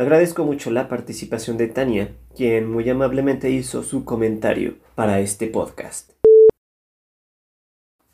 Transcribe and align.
Agradezco 0.00 0.44
mucho 0.44 0.70
la 0.70 0.86
participación 0.86 1.56
de 1.56 1.66
Tania, 1.66 2.14
quien 2.36 2.70
muy 2.70 2.88
amablemente 2.88 3.50
hizo 3.50 3.82
su 3.82 4.04
comentario 4.04 4.76
para 4.94 5.18
este 5.18 5.48
podcast. 5.48 6.12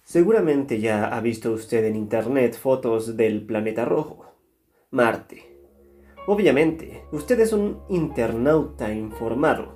Seguramente 0.03 0.81
ya 0.81 1.05
ha 1.05 1.21
visto 1.21 1.53
usted 1.53 1.85
en 1.85 1.95
internet 1.95 2.57
fotos 2.57 3.19
del 3.19 3.45
planeta 3.45 3.85
rojo, 3.85 4.25
Marte. 4.93 5.43
Obviamente, 6.27 7.03
usted 7.13 7.39
es 7.41 7.53
un 7.53 7.83
internauta 7.91 8.91
informado. 8.91 9.75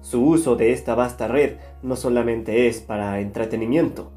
Su 0.00 0.24
uso 0.24 0.54
de 0.54 0.72
esta 0.72 0.94
vasta 0.94 1.26
red 1.26 1.56
no 1.82 1.96
solamente 1.96 2.68
es 2.68 2.78
para 2.78 3.18
entretenimiento, 3.18 4.12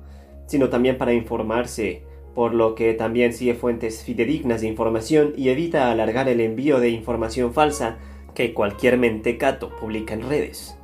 sino 0.45 0.69
también 0.69 0.99
para 0.99 1.11
informarse 1.11 2.03
por 2.33 2.53
lo 2.53 2.75
que 2.75 2.93
también 2.93 3.33
sigue 3.33 3.55
fuentes 3.55 4.03
fidedignas 4.03 4.61
de 4.61 4.67
información 4.67 5.33
y 5.35 5.49
evita 5.49 5.91
alargar 5.91 6.29
el 6.29 6.39
envío 6.39 6.79
de 6.79 6.89
información 6.89 7.53
falsa 7.53 7.97
que 8.33 8.53
cualquier 8.53 8.97
mentecato 8.97 9.69
publica 9.69 10.13
en 10.13 10.27
redes. 10.27 10.77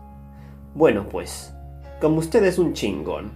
Bueno, 0.76 1.08
pues, 1.10 1.54
como 2.02 2.18
usted 2.20 2.44
es 2.44 2.60
un 2.60 2.74
chingón, 2.74 3.32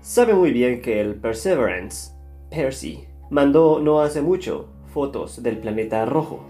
sabe 0.00 0.34
muy 0.34 0.52
bien 0.52 0.80
que 0.80 1.00
el 1.00 1.16
Perseverance, 1.16 2.12
Percy, 2.50 3.04
mandó 3.30 3.80
no 3.80 4.00
hace 4.00 4.22
mucho 4.22 4.68
fotos 4.86 5.42
del 5.42 5.58
planeta 5.58 6.04
rojo. 6.06 6.44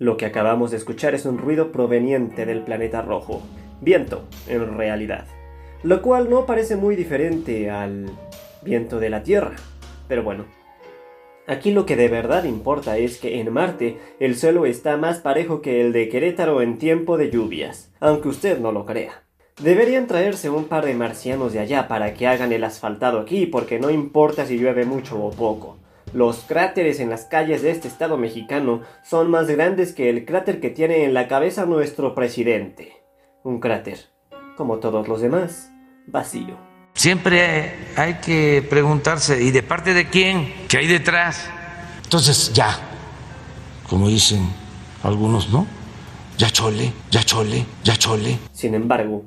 Lo 0.00 0.16
que 0.16 0.24
acabamos 0.24 0.70
de 0.70 0.78
escuchar 0.78 1.14
es 1.14 1.26
un 1.26 1.36
ruido 1.36 1.72
proveniente 1.72 2.46
del 2.46 2.62
planeta 2.62 3.02
rojo, 3.02 3.42
viento, 3.82 4.24
en 4.48 4.78
realidad, 4.78 5.26
lo 5.82 6.00
cual 6.00 6.30
no 6.30 6.46
parece 6.46 6.74
muy 6.74 6.96
diferente 6.96 7.70
al 7.70 8.06
viento 8.62 8.98
de 8.98 9.10
la 9.10 9.22
Tierra. 9.22 9.56
Pero 10.08 10.22
bueno, 10.22 10.46
aquí 11.46 11.70
lo 11.70 11.84
que 11.84 11.96
de 11.96 12.08
verdad 12.08 12.44
importa 12.44 12.96
es 12.96 13.18
que 13.18 13.40
en 13.40 13.52
Marte 13.52 13.98
el 14.20 14.38
suelo 14.38 14.64
está 14.64 14.96
más 14.96 15.18
parejo 15.18 15.60
que 15.60 15.82
el 15.82 15.92
de 15.92 16.08
Querétaro 16.08 16.62
en 16.62 16.78
tiempo 16.78 17.18
de 17.18 17.30
lluvias, 17.30 17.92
aunque 18.00 18.28
usted 18.28 18.58
no 18.58 18.72
lo 18.72 18.86
crea. 18.86 19.24
Deberían 19.62 20.06
traerse 20.06 20.48
un 20.48 20.64
par 20.64 20.86
de 20.86 20.94
marcianos 20.94 21.52
de 21.52 21.58
allá 21.58 21.88
para 21.88 22.14
que 22.14 22.26
hagan 22.26 22.54
el 22.54 22.64
asfaltado 22.64 23.20
aquí, 23.20 23.44
porque 23.44 23.78
no 23.78 23.90
importa 23.90 24.46
si 24.46 24.56
llueve 24.56 24.86
mucho 24.86 25.22
o 25.22 25.30
poco. 25.30 25.76
Los 26.12 26.38
cráteres 26.38 26.98
en 26.98 27.08
las 27.08 27.24
calles 27.24 27.62
de 27.62 27.70
este 27.70 27.86
estado 27.86 28.16
mexicano 28.16 28.82
son 29.04 29.30
más 29.30 29.46
grandes 29.46 29.92
que 29.92 30.10
el 30.10 30.24
cráter 30.24 30.60
que 30.60 30.68
tiene 30.68 31.04
en 31.04 31.14
la 31.14 31.28
cabeza 31.28 31.66
nuestro 31.66 32.16
presidente. 32.16 33.04
Un 33.44 33.60
cráter, 33.60 33.98
como 34.56 34.78
todos 34.78 35.06
los 35.06 35.20
demás, 35.20 35.70
vacío. 36.08 36.56
Siempre 36.94 37.74
hay 37.96 38.14
que 38.14 38.66
preguntarse, 38.68 39.40
¿y 39.40 39.52
de 39.52 39.62
parte 39.62 39.94
de 39.94 40.08
quién? 40.08 40.52
¿Qué 40.68 40.78
hay 40.78 40.88
detrás? 40.88 41.48
Entonces 42.02 42.52
ya, 42.52 42.76
como 43.88 44.08
dicen 44.08 44.48
algunos, 45.04 45.50
¿no? 45.50 45.64
Ya 46.36 46.50
chole, 46.50 46.92
ya 47.12 47.22
chole, 47.22 47.64
ya 47.84 47.94
chole. 47.94 48.36
Sin 48.50 48.74
embargo, 48.74 49.26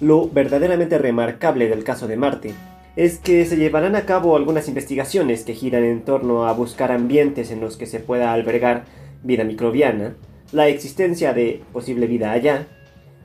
lo 0.00 0.28
verdaderamente 0.28 0.98
remarcable 0.98 1.68
del 1.68 1.84
caso 1.84 2.08
de 2.08 2.16
Marte 2.16 2.52
es 2.96 3.18
que 3.18 3.44
se 3.44 3.58
llevarán 3.58 3.94
a 3.94 4.06
cabo 4.06 4.36
algunas 4.36 4.68
investigaciones 4.68 5.44
que 5.44 5.52
giran 5.52 5.84
en 5.84 6.02
torno 6.02 6.46
a 6.46 6.52
buscar 6.54 6.90
ambientes 6.90 7.50
en 7.50 7.60
los 7.60 7.76
que 7.76 7.84
se 7.84 8.00
pueda 8.00 8.32
albergar 8.32 8.84
vida 9.22 9.44
microbiana, 9.44 10.16
la 10.50 10.68
existencia 10.68 11.34
de 11.34 11.62
posible 11.74 12.06
vida 12.06 12.32
allá, 12.32 12.66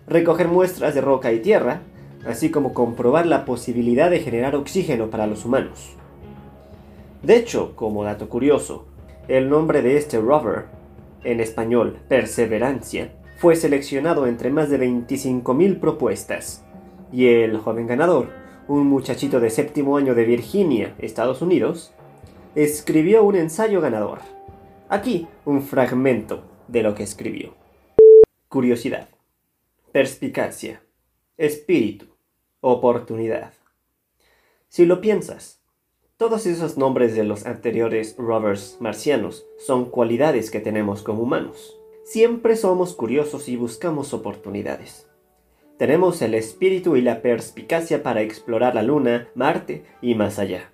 recoger 0.07 0.49
muestras 0.49 0.93
de 0.93 0.99
roca 0.99 1.31
y 1.31 1.39
tierra, 1.39 1.81
así 2.25 2.51
como 2.51 2.73
comprobar 2.73 3.25
la 3.25 3.45
posibilidad 3.45 4.11
de 4.11 4.19
generar 4.19 4.55
oxígeno 4.55 5.09
para 5.09 5.25
los 5.25 5.45
humanos. 5.45 5.95
De 7.23 7.37
hecho, 7.37 7.73
como 7.75 8.03
dato 8.03 8.27
curioso, 8.27 8.87
el 9.29 9.49
nombre 9.49 9.81
de 9.81 9.95
este 9.95 10.19
rover, 10.19 10.65
en 11.23 11.39
español 11.39 11.97
Perseverancia, 12.09 13.13
fue 13.37 13.55
seleccionado 13.55 14.27
entre 14.27 14.49
más 14.49 14.69
de 14.69 14.79
25.000 14.79 15.79
propuestas, 15.79 16.65
y 17.13 17.27
el 17.27 17.57
joven 17.57 17.87
ganador 17.87 18.40
un 18.71 18.87
muchachito 18.87 19.41
de 19.41 19.49
séptimo 19.49 19.97
año 19.97 20.15
de 20.15 20.23
Virginia, 20.23 20.95
Estados 20.97 21.41
Unidos, 21.41 21.91
escribió 22.55 23.21
un 23.23 23.35
ensayo 23.35 23.81
ganador. 23.81 24.19
Aquí 24.87 25.27
un 25.43 25.61
fragmento 25.61 26.43
de 26.69 26.81
lo 26.81 26.95
que 26.95 27.03
escribió. 27.03 27.53
Curiosidad, 28.47 29.09
perspicacia, 29.91 30.81
espíritu, 31.37 32.05
oportunidad. 32.61 33.51
Si 34.69 34.85
lo 34.85 35.01
piensas, 35.01 35.59
todos 36.15 36.45
esos 36.45 36.77
nombres 36.77 37.13
de 37.13 37.25
los 37.25 37.45
anteriores 37.45 38.15
rovers 38.17 38.77
marcianos 38.79 39.45
son 39.57 39.89
cualidades 39.89 40.49
que 40.49 40.61
tenemos 40.61 41.03
como 41.03 41.23
humanos. 41.23 41.77
Siempre 42.05 42.55
somos 42.55 42.93
curiosos 42.95 43.49
y 43.49 43.57
buscamos 43.57 44.13
oportunidades. 44.13 45.10
Tenemos 45.81 46.21
el 46.21 46.35
espíritu 46.35 46.95
y 46.95 47.01
la 47.01 47.23
perspicacia 47.23 48.03
para 48.03 48.21
explorar 48.21 48.75
la 48.75 48.83
Luna, 48.83 49.29
Marte 49.33 49.83
y 49.99 50.13
más 50.13 50.37
allá. 50.37 50.71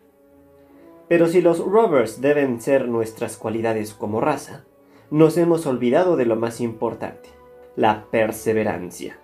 Pero 1.08 1.28
si 1.28 1.40
los 1.40 1.60
rovers 1.60 2.20
deben 2.20 2.60
ser 2.60 2.90
nuestras 2.90 3.38
cualidades 3.38 3.94
como 3.94 4.20
raza, 4.20 4.66
nos 5.10 5.38
hemos 5.38 5.66
olvidado 5.66 6.18
de 6.18 6.26
lo 6.26 6.36
más 6.36 6.60
importante, 6.60 7.30
la 7.78 8.08
perseverancia. 8.12 9.18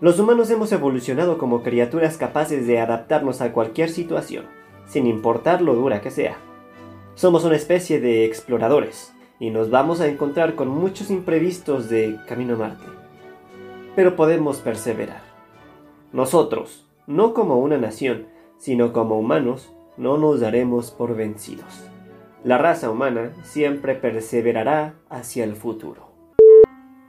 Los 0.00 0.18
humanos 0.18 0.50
hemos 0.50 0.72
evolucionado 0.72 1.38
como 1.38 1.62
criaturas 1.62 2.16
capaces 2.16 2.66
de 2.66 2.80
adaptarnos 2.80 3.42
a 3.42 3.52
cualquier 3.52 3.90
situación, 3.90 4.46
sin 4.86 5.06
importar 5.06 5.62
lo 5.62 5.76
dura 5.76 6.00
que 6.00 6.10
sea. 6.10 6.36
Somos 7.14 7.44
una 7.44 7.54
especie 7.54 8.00
de 8.00 8.24
exploradores, 8.24 9.12
y 9.38 9.50
nos 9.50 9.70
vamos 9.70 10.00
a 10.00 10.08
encontrar 10.08 10.56
con 10.56 10.66
muchos 10.66 11.12
imprevistos 11.12 11.88
de 11.88 12.18
camino 12.26 12.54
a 12.54 12.58
Marte 12.58 13.01
pero 13.94 14.16
podemos 14.16 14.58
perseverar. 14.58 15.22
Nosotros, 16.12 16.86
no 17.06 17.34
como 17.34 17.58
una 17.58 17.78
nación, 17.78 18.26
sino 18.58 18.92
como 18.92 19.18
humanos, 19.18 19.72
no 19.96 20.18
nos 20.18 20.40
daremos 20.40 20.90
por 20.90 21.16
vencidos. 21.16 21.88
La 22.44 22.58
raza 22.58 22.90
humana 22.90 23.32
siempre 23.42 23.94
perseverará 23.94 24.94
hacia 25.08 25.44
el 25.44 25.54
futuro. 25.54 26.12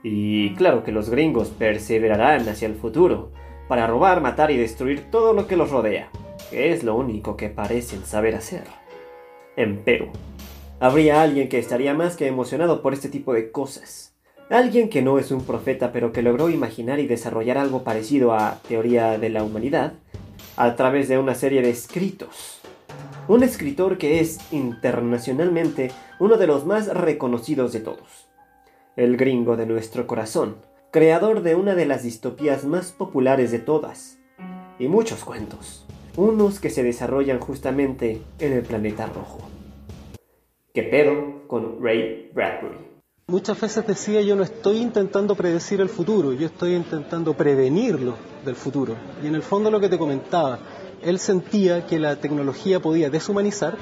Y 0.02 0.54
claro 0.54 0.84
que 0.84 0.92
los 0.92 1.08
gringos 1.08 1.48
perseverarán 1.48 2.48
hacia 2.48 2.68
el 2.68 2.74
futuro, 2.74 3.30
para 3.68 3.86
robar, 3.86 4.20
matar 4.20 4.50
y 4.50 4.58
destruir 4.58 5.10
todo 5.10 5.32
lo 5.32 5.46
que 5.46 5.56
los 5.56 5.70
rodea, 5.70 6.10
que 6.50 6.72
es 6.72 6.84
lo 6.84 6.94
único 6.94 7.36
que 7.36 7.48
parecen 7.48 8.04
saber 8.04 8.34
hacer. 8.34 8.64
Empero, 9.56 10.10
habría 10.80 11.22
alguien 11.22 11.48
que 11.48 11.58
estaría 11.58 11.94
más 11.94 12.16
que 12.16 12.26
emocionado 12.26 12.82
por 12.82 12.92
este 12.92 13.08
tipo 13.08 13.32
de 13.32 13.50
cosas 13.50 14.13
Alguien 14.50 14.90
que 14.90 15.00
no 15.00 15.18
es 15.18 15.30
un 15.30 15.42
profeta 15.44 15.90
pero 15.90 16.12
que 16.12 16.22
logró 16.22 16.50
imaginar 16.50 17.00
y 17.00 17.06
desarrollar 17.06 17.56
algo 17.56 17.82
parecido 17.82 18.34
a 18.34 18.60
teoría 18.68 19.18
de 19.18 19.30
la 19.30 19.42
humanidad 19.42 19.94
a 20.56 20.76
través 20.76 21.08
de 21.08 21.18
una 21.18 21.34
serie 21.34 21.62
de 21.62 21.70
escritos. 21.70 22.60
Un 23.26 23.42
escritor 23.42 23.96
que 23.96 24.20
es 24.20 24.38
internacionalmente 24.52 25.90
uno 26.20 26.36
de 26.36 26.46
los 26.46 26.66
más 26.66 26.88
reconocidos 26.88 27.72
de 27.72 27.80
todos. 27.80 28.28
El 28.96 29.16
gringo 29.16 29.56
de 29.56 29.64
nuestro 29.64 30.06
corazón, 30.06 30.56
creador 30.90 31.42
de 31.42 31.54
una 31.54 31.74
de 31.74 31.86
las 31.86 32.02
distopías 32.02 32.64
más 32.66 32.92
populares 32.92 33.50
de 33.50 33.60
todas. 33.60 34.18
Y 34.78 34.88
muchos 34.88 35.24
cuentos, 35.24 35.86
unos 36.16 36.60
que 36.60 36.68
se 36.68 36.82
desarrollan 36.82 37.40
justamente 37.40 38.20
en 38.38 38.52
el 38.52 38.62
planeta 38.62 39.06
rojo. 39.06 39.38
¿Qué 40.74 40.82
pedo 40.82 41.48
con 41.48 41.82
Ray 41.82 42.30
Bradbury? 42.34 42.93
Muchas 43.26 43.58
veces 43.58 43.86
decía 43.86 44.20
yo 44.20 44.36
no 44.36 44.42
estoy 44.42 44.76
intentando 44.76 45.34
predecir 45.34 45.80
el 45.80 45.88
futuro, 45.88 46.34
yo 46.34 46.44
estoy 46.44 46.74
intentando 46.74 47.32
prevenirlo 47.32 48.16
del 48.44 48.54
futuro. 48.54 48.96
Y 49.22 49.26
en 49.28 49.34
el 49.34 49.42
fondo 49.42 49.70
lo 49.70 49.80
que 49.80 49.88
te 49.88 49.96
comentaba, 49.96 50.58
él 51.00 51.18
sentía 51.18 51.86
que 51.86 51.98
la 51.98 52.16
tecnología 52.16 52.80
podía 52.80 53.08
deshumanizar, 53.08 53.78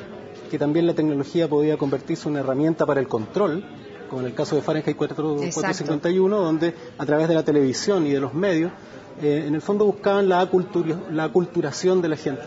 que 0.48 0.60
también 0.60 0.86
la 0.86 0.94
tecnología 0.94 1.48
podía 1.48 1.76
convertirse 1.76 2.28
en 2.28 2.34
una 2.34 2.40
herramienta 2.40 2.86
para 2.86 3.00
el 3.00 3.08
control, 3.08 3.64
como 4.08 4.20
en 4.20 4.28
el 4.28 4.34
caso 4.34 4.54
de 4.54 4.62
Fahrenheit 4.62 4.96
451, 4.96 6.40
donde 6.40 6.76
a 6.96 7.04
través 7.04 7.26
de 7.26 7.34
la 7.34 7.42
televisión 7.42 8.06
y 8.06 8.10
de 8.10 8.20
los 8.20 8.34
medios, 8.34 8.70
eh, 9.20 9.42
en 9.44 9.56
el 9.56 9.60
fondo 9.60 9.84
buscaban 9.86 10.28
la, 10.28 10.48
la 11.10 11.24
aculturación 11.24 12.00
de 12.00 12.08
la 12.08 12.16
gente. 12.16 12.42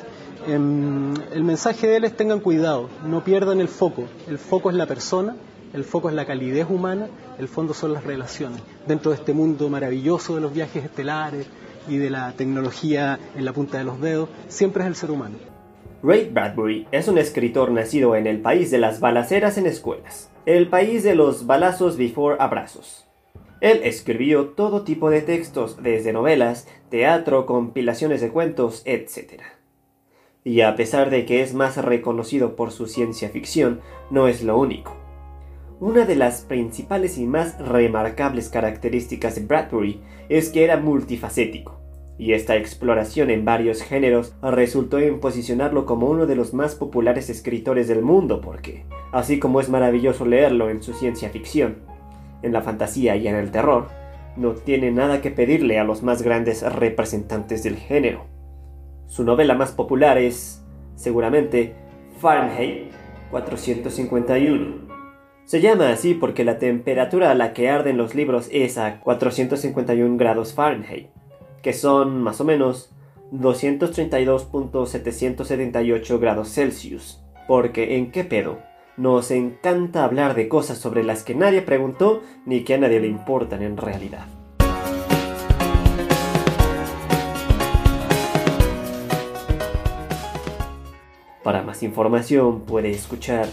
Em, 0.48 1.14
el 1.34 1.44
mensaje 1.44 1.88
de 1.88 1.98
él 1.98 2.06
es 2.06 2.16
tengan 2.16 2.40
cuidado, 2.40 2.90
no 3.06 3.22
pierdan 3.22 3.60
el 3.60 3.68
foco. 3.68 4.06
El 4.30 4.38
foco 4.38 4.70
es 4.70 4.78
la 4.78 4.86
persona, 4.86 5.36
el 5.76 5.84
foco 5.84 6.08
es 6.08 6.16
la 6.16 6.26
calidez 6.26 6.68
humana, 6.70 7.10
el 7.38 7.50
fondo 7.50 7.74
son 7.74 7.94
las 7.94 8.06
relaciones. 8.06 8.62
Dentro 8.88 9.12
de 9.12 9.18
este 9.18 9.34
mundo 9.34 9.70
maravilloso 9.70 10.36
de 10.36 10.42
los 10.42 10.54
viajes 10.54 10.86
estelares 10.86 11.48
y 11.90 11.98
de 11.98 12.10
la 12.10 12.32
tecnología 12.32 13.20
en 13.36 13.44
la 13.44 13.52
punta 13.52 13.78
de 13.78 13.84
los 13.84 14.00
dedos, 14.00 14.30
siempre 14.48 14.84
es 14.84 14.88
el 14.88 14.96
ser 14.96 15.12
humano. 15.12 15.36
Ray 16.02 16.30
Bradbury 16.32 16.88
es 16.92 17.10
un 17.10 17.18
escritor 17.18 17.72
nacido 17.72 18.16
en 18.16 18.26
el 18.26 18.42
país 18.42 18.72
de 18.72 18.78
las 18.78 19.02
balaceras 19.02 19.58
en 19.58 19.66
escuelas, 19.66 20.32
el 20.46 20.70
país 20.70 21.04
de 21.04 21.16
los 21.16 21.46
balazos 21.46 21.98
before 21.98 22.38
abrazos. 22.40 23.06
Él 23.60 23.82
escribió 23.84 24.50
todo 24.50 24.84
tipo 24.84 25.10
de 25.10 25.22
textos, 25.22 25.82
desde 25.84 26.14
novelas, 26.14 26.68
teatro, 26.90 27.46
compilaciones 27.46 28.22
de 28.22 28.30
cuentos, 28.30 28.82
etc. 28.86 29.42
Y 30.46 30.62
a 30.62 30.76
pesar 30.76 31.10
de 31.10 31.26
que 31.26 31.42
es 31.42 31.54
más 31.54 31.76
reconocido 31.78 32.56
por 32.56 32.72
su 32.72 32.88
ciencia 32.88 33.30
ficción, 33.30 33.82
no 34.10 34.28
es 34.28 34.42
lo 34.44 34.58
único. 34.58 35.05
Una 35.80 36.06
de 36.06 36.16
las 36.16 36.42
principales 36.42 37.18
y 37.18 37.26
más 37.26 37.60
remarcables 37.60 38.50
características 38.50 39.36
de 39.36 39.42
Bradbury 39.42 40.00
es 40.30 40.50
que 40.50 40.64
era 40.64 40.78
multifacético 40.78 41.86
y 42.18 42.34
esta 42.34 42.56
exploración 42.56 43.30
en 43.30 43.44
varios 43.44 43.82
géneros 43.82 44.34
resultó 44.42 45.00
en 45.00 45.20
posicionarlo 45.20 45.86
como 45.86 46.08
uno 46.08 46.26
de 46.26 46.36
los 46.36 46.54
más 46.54 46.76
populares 46.76 47.30
escritores 47.30 47.88
del 47.88 48.02
mundo 48.02 48.40
porque, 48.40 48.86
así 49.12 49.38
como 49.38 49.60
es 49.60 49.70
maravilloso 49.70 50.26
leerlo 50.26 50.70
en 50.70 50.82
su 50.82 50.94
ciencia 50.94 51.30
ficción, 51.30 51.80
en 52.42 52.54
la 52.54 52.62
fantasía 52.62 53.16
y 53.18 53.28
en 53.28 53.36
el 53.36 53.52
terror, 53.52 53.90
no 54.38 54.54
tiene 54.54 54.92
nada 54.92 55.22
que 55.22 55.32
pedirle 55.32 55.80
a 55.80 55.84
los 55.84 56.04
más 56.04 56.22
grandes 56.22 56.62
representantes 56.62 57.64
del 57.64 57.76
género. 57.76 58.26
Su 59.08 59.24
novela 59.24 59.56
más 59.56 59.72
popular 59.72 60.18
es, 60.18 60.64
seguramente, 60.96 61.74
Fahrenheit 62.20 62.92
451. 63.32 64.95
Se 65.46 65.62
llama 65.62 65.92
así 65.92 66.14
porque 66.14 66.44
la 66.44 66.60
temperatura 66.60 67.32
a 67.32 67.36
la 67.36 67.54
que 67.54 67.70
arden 67.70 67.98
los 67.98 68.16
libros 68.16 68.50
es 68.52 68.78
a 68.78 69.00
451 69.00 70.18
grados 70.18 70.54
Fahrenheit 70.54 71.08
que 71.66 71.74
son 71.74 72.22
más 72.22 72.40
o 72.42 72.44
menos 72.44 72.92
232.778 73.32 76.20
grados 76.20 76.54
Celsius. 76.54 77.24
Porque 77.48 77.98
en 77.98 78.12
qué 78.12 78.24
pedo, 78.24 78.60
nos 78.98 79.32
encanta 79.32 80.04
hablar 80.04 80.36
de 80.36 80.48
cosas 80.48 80.78
sobre 80.78 81.04
las 81.04 81.24
que 81.24 81.34
nadie 81.34 81.64
preguntó 81.64 82.22
ni 82.46 82.64
que 82.64 82.76
a 82.76 82.78
nadie 82.78 83.00
le 83.00 83.08
importan 83.08 83.64
en 83.64 83.78
realidad. 83.78 84.28
Para 91.44 91.64
más 91.64 91.82
información 91.82 92.62
puede 92.62 92.92
escuchar 92.92 93.48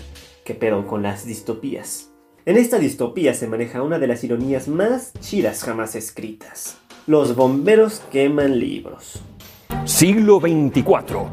qué 0.45 0.55
pedo 0.55 0.87
con 0.87 1.03
las 1.03 1.27
distopías. 1.27 2.11
En 2.45 2.57
esta 2.57 2.79
distopía 2.79 3.35
se 3.35 3.47
maneja 3.47 3.83
una 3.83 3.99
de 3.99 4.09
las 4.09 4.25
ironías 4.25 4.67
más 4.69 5.13
chidas 5.21 5.63
jamás 5.63 5.95
escritas. 5.95 6.79
Los 7.07 7.37
bomberos 7.37 8.01
queman 8.11 8.59
libros. 8.59 9.21
Siglo 9.85 10.41
24. 10.41 11.29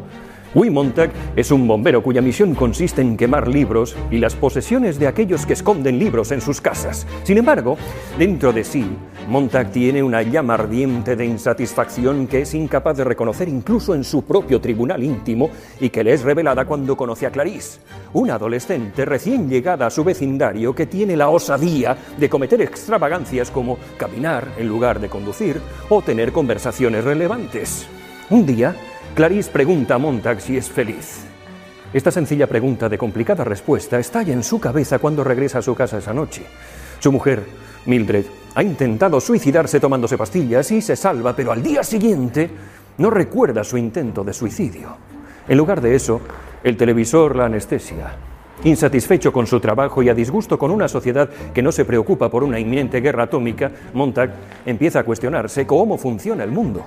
Guy 0.56 0.72
Montag 0.72 1.12
es 1.36 1.52
un 1.52 1.68
bombero 1.68 2.02
cuya 2.02 2.24
misión 2.24 2.56
consiste 2.56 3.02
en 3.02 3.18
quemar 3.18 3.48
libros 3.48 3.96
y 4.10 4.18
las 4.18 4.34
posesiones 4.34 4.98
de 4.98 5.06
aquellos 5.06 5.46
que 5.46 5.54
esconden 5.54 6.00
libros 6.00 6.32
en 6.32 6.42
sus 6.42 6.60
casas. 6.60 7.06
Sin 7.24 7.38
embargo, 7.38 7.78
dentro 8.18 8.52
de 8.52 8.64
sí, 8.64 8.84
Montag 9.28 9.72
tiene 9.72 10.02
una 10.02 10.24
llama 10.24 10.56
ardiente 10.56 11.16
de 11.16 11.26
insatisfacción 11.26 12.26
que 12.26 12.42
es 12.42 12.56
incapaz 12.56 12.98
de 12.98 13.04
reconocer 13.04 13.48
incluso 13.48 13.94
en 13.94 14.04
su 14.04 14.24
propio 14.24 14.60
tribunal 14.60 15.04
íntimo 15.04 15.52
y 15.80 15.90
que 15.90 16.04
le 16.04 16.14
es 16.14 16.24
revelada 16.24 16.66
cuando 16.66 16.98
conoce 16.98 17.28
a 17.28 17.32
Clarice, 17.32 17.80
una 18.14 18.34
adolescente 18.34 19.06
recién 19.06 19.48
llegada 19.48 19.86
a 19.86 19.92
su 19.92 20.04
vecindario 20.04 20.74
que 20.74 20.88
tiene 20.88 21.16
la 21.16 21.30
osadía 21.30 21.96
de 22.18 22.28
cometer 22.28 22.60
extravagancias 22.64 23.52
como 23.52 23.78
caminar 23.98 24.48
en 24.58 24.68
lugar 24.68 25.00
de 25.00 25.10
conducir 25.10 25.62
o 25.90 26.02
tener 26.02 26.32
conversaciones 26.32 27.04
relevantes. 27.04 27.86
Un 28.32 28.46
día, 28.46 28.76
Clarice 29.16 29.52
pregunta 29.52 29.96
a 29.96 29.98
Montag 29.98 30.40
si 30.40 30.56
es 30.56 30.70
feliz. 30.70 31.26
Esta 31.92 32.12
sencilla 32.12 32.48
pregunta 32.48 32.88
de 32.88 32.98
complicada 32.98 33.44
respuesta 33.44 34.00
estalla 34.00 34.32
en 34.32 34.44
su 34.44 34.60
cabeza 34.60 35.00
cuando 35.00 35.24
regresa 35.24 35.60
a 35.60 35.62
su 35.62 35.76
casa 35.76 35.98
esa 35.98 36.14
noche. 36.14 36.44
Su 37.00 37.12
mujer, 37.12 37.44
Mildred, 37.86 38.26
ha 38.56 38.64
intentado 38.64 39.20
suicidarse 39.20 39.80
tomándose 39.80 40.18
pastillas 40.18 40.72
y 40.72 40.82
se 40.82 40.96
salva, 40.96 41.36
pero 41.36 41.52
al 41.52 41.62
día 41.62 41.84
siguiente 41.84 42.50
no 42.98 43.10
recuerda 43.10 43.64
su 43.64 43.78
intento 43.78 44.24
de 44.24 44.34
suicidio. 44.34 44.96
En 45.48 45.58
lugar 45.58 45.82
de 45.82 45.96
eso, 45.96 46.22
el 46.64 46.78
televisor 46.78 47.36
la 47.36 47.46
anestesia. 47.46 48.16
Insatisfecho 48.64 49.34
con 49.34 49.48
su 49.48 49.60
trabajo 49.60 50.04
y 50.04 50.10
a 50.10 50.14
disgusto 50.14 50.60
con 50.60 50.70
una 50.70 50.88
sociedad 50.88 51.30
que 51.54 51.64
no 51.64 51.72
se 51.72 51.86
preocupa 51.86 52.30
por 52.30 52.44
una 52.44 52.60
inminente 52.60 53.02
guerra 53.02 53.24
atómica, 53.24 53.72
Montag 53.94 54.34
empieza 54.66 55.00
a 55.00 55.04
cuestionarse 55.04 55.66
cómo 55.66 55.98
funciona 55.98 56.44
el 56.44 56.52
mundo. 56.52 56.86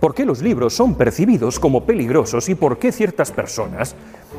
¿Por 0.00 0.14
qué 0.14 0.24
los 0.24 0.42
libros 0.42 0.74
son 0.74 0.94
percibidos 0.94 1.58
como 1.58 1.84
peligrosos 1.84 2.48
y 2.48 2.54
por 2.54 2.78
qué 2.78 2.92
ciertas 2.92 3.30
personas 3.30 3.94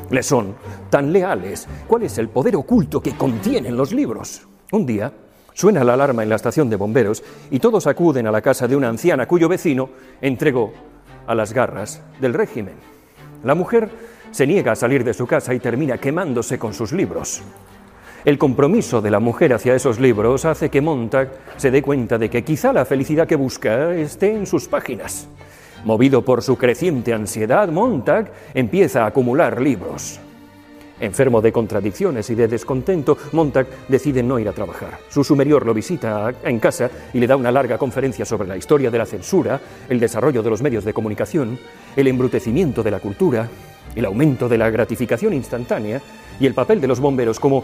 le 0.10 0.24
son 0.24 0.56
tan 0.90 1.12
leales? 1.12 1.68
¿Cuál 1.88 2.04
es 2.04 2.18
el 2.18 2.30
poder 2.30 2.56
oculto 2.56 3.02
que 3.02 3.16
contienen 3.16 3.76
los 3.76 3.92
libros? 3.92 4.48
Un 4.72 4.86
día 4.86 5.12
suena 5.54 5.84
la 5.84 5.94
alarma 5.94 6.24
en 6.24 6.30
la 6.30 6.36
estación 6.36 6.70
de 6.70 6.76
bomberos 6.76 7.24
y 7.50 7.60
todos 7.60 7.88
acuden 7.88 8.28
a 8.28 8.32
la 8.32 8.42
casa 8.42 8.68
de 8.68 8.76
una 8.76 8.90
anciana 8.90 9.28
cuyo 9.28 9.50
vecino 9.50 9.90
entregó 10.22 10.74
a 11.26 11.36
las 11.36 11.54
garras 11.54 12.02
del 12.22 12.34
régimen. 12.34 12.76
La 13.44 13.56
mujer 13.56 13.90
se 14.32 14.48
niega 14.48 14.74
a 14.74 14.76
salir 14.76 15.04
de 15.04 15.14
su 15.14 15.26
casa 15.26 15.54
y 15.54 15.60
termina 15.60 15.98
quemándose 15.98 16.60
con 16.60 16.74
sus 16.74 16.92
libros. 16.92 17.42
El 18.28 18.38
compromiso 18.38 19.02
de 19.02 19.10
la 19.10 19.22
mujer 19.22 19.54
hacia 19.54 19.74
esos 19.74 20.02
libros 20.02 20.44
hace 20.44 20.70
que 20.70 20.82
Montag 20.82 21.32
se 21.56 21.72
dé 21.72 21.82
cuenta 21.82 22.18
de 22.18 22.30
que 22.30 22.44
quizá 22.44 22.74
la 22.74 22.84
felicidad 22.84 23.26
que 23.26 23.38
busca 23.38 23.96
esté 23.96 24.36
en 24.36 24.46
sus 24.46 24.68
páginas. 24.68 25.30
Movido 25.86 26.26
por 26.26 26.42
su 26.42 26.58
creciente 26.58 27.14
ansiedad, 27.14 27.70
Montag 27.70 28.30
empieza 28.54 29.06
a 29.06 29.08
acumular 29.08 29.62
libros. 29.62 30.20
Enfermo 31.00 31.42
de 31.42 31.54
contradicciones 31.54 32.30
y 32.30 32.36
de 32.36 32.50
descontento, 32.50 33.18
Montag 33.32 33.66
decide 33.88 34.22
no 34.24 34.40
ir 34.40 34.50
a 34.50 34.54
trabajar. 34.54 35.00
Su 35.08 35.24
superior 35.24 35.66
lo 35.66 35.74
visita 35.74 36.34
en 36.44 36.60
casa 36.60 36.90
y 37.14 37.22
le 37.22 37.28
da 37.28 37.38
una 37.38 37.54
larga 37.54 37.78
conferencia 37.78 38.26
sobre 38.26 38.50
la 38.50 38.58
historia 38.58 38.92
de 38.92 38.98
la 38.98 39.06
censura, 39.06 39.62
el 39.88 40.02
desarrollo 40.02 40.44
de 40.44 40.50
los 40.50 40.62
medios 40.62 40.84
de 40.84 40.94
comunicación, 40.94 41.58
el 41.96 42.10
embrutecimiento 42.10 42.84
de 42.84 42.92
la 42.92 43.00
cultura, 43.00 43.48
el 43.96 44.04
aumento 44.04 44.50
de 44.50 44.58
la 44.58 44.70
gratificación 44.70 45.32
instantánea 45.32 46.02
y 46.42 46.46
el 46.46 46.54
papel 46.54 46.82
de 46.82 46.88
los 46.88 47.00
bomberos 47.00 47.40
como 47.40 47.64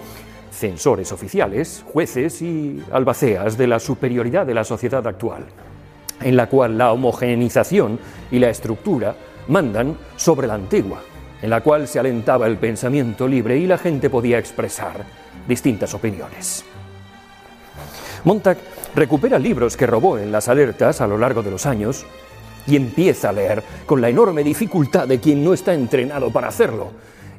censores 0.54 1.12
oficiales, 1.12 1.84
jueces 1.92 2.42
y 2.42 2.84
albaceas 2.92 3.58
de 3.58 3.68
la 3.68 3.80
superioridad 3.80 4.46
de 4.46 4.54
la 4.54 4.64
sociedad 4.64 5.06
actual, 5.08 5.46
en 6.22 6.38
la 6.38 6.48
cual 6.48 6.78
la 6.78 6.92
homogenización 6.92 8.00
y 8.32 8.40
la 8.40 8.50
estructura 8.50 9.16
mandan 9.48 9.98
sobre 10.16 10.48
la 10.48 10.54
antigua, 10.54 11.02
en 11.42 11.50
la 11.50 11.62
cual 11.62 11.88
se 11.88 12.00
alentaba 12.00 12.48
el 12.48 12.58
pensamiento 12.58 13.28
libre 13.28 13.58
y 13.58 13.68
la 13.68 13.78
gente 13.78 14.10
podía 14.10 14.38
expresar 14.38 15.04
distintas 15.48 15.94
opiniones. 15.94 16.64
Montag 18.24 18.58
recupera 18.96 19.38
libros 19.40 19.76
que 19.76 19.88
robó 19.88 20.18
en 20.18 20.32
las 20.32 20.48
alertas 20.48 21.02
a 21.02 21.08
lo 21.08 21.18
largo 21.18 21.44
de 21.44 21.52
los 21.52 21.66
años 21.66 22.06
y 22.66 22.78
empieza 22.78 23.30
a 23.30 23.34
leer 23.34 23.64
con 23.86 24.00
la 24.00 24.10
enorme 24.10 24.44
dificultad 24.44 25.08
de 25.08 25.20
quien 25.20 25.44
no 25.44 25.54
está 25.54 25.74
entrenado 25.74 26.32
para 26.32 26.48
hacerlo, 26.48 26.92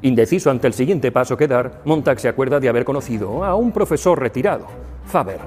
Indeciso 0.05 0.51
ante 0.51 0.67
el 0.67 0.73
siguiente 0.73 1.11
paso 1.11 1.35
que 1.35 1.47
dar, 1.47 1.81
Montag 1.83 2.19
se 2.19 2.27
acuerda 2.27 2.59
de 2.59 2.69
haber 2.69 2.85
conocido 2.85 3.43
a 3.43 3.55
un 3.55 3.71
profesor 3.71 4.19
retirado, 4.19 4.67
Faber, 5.07 5.39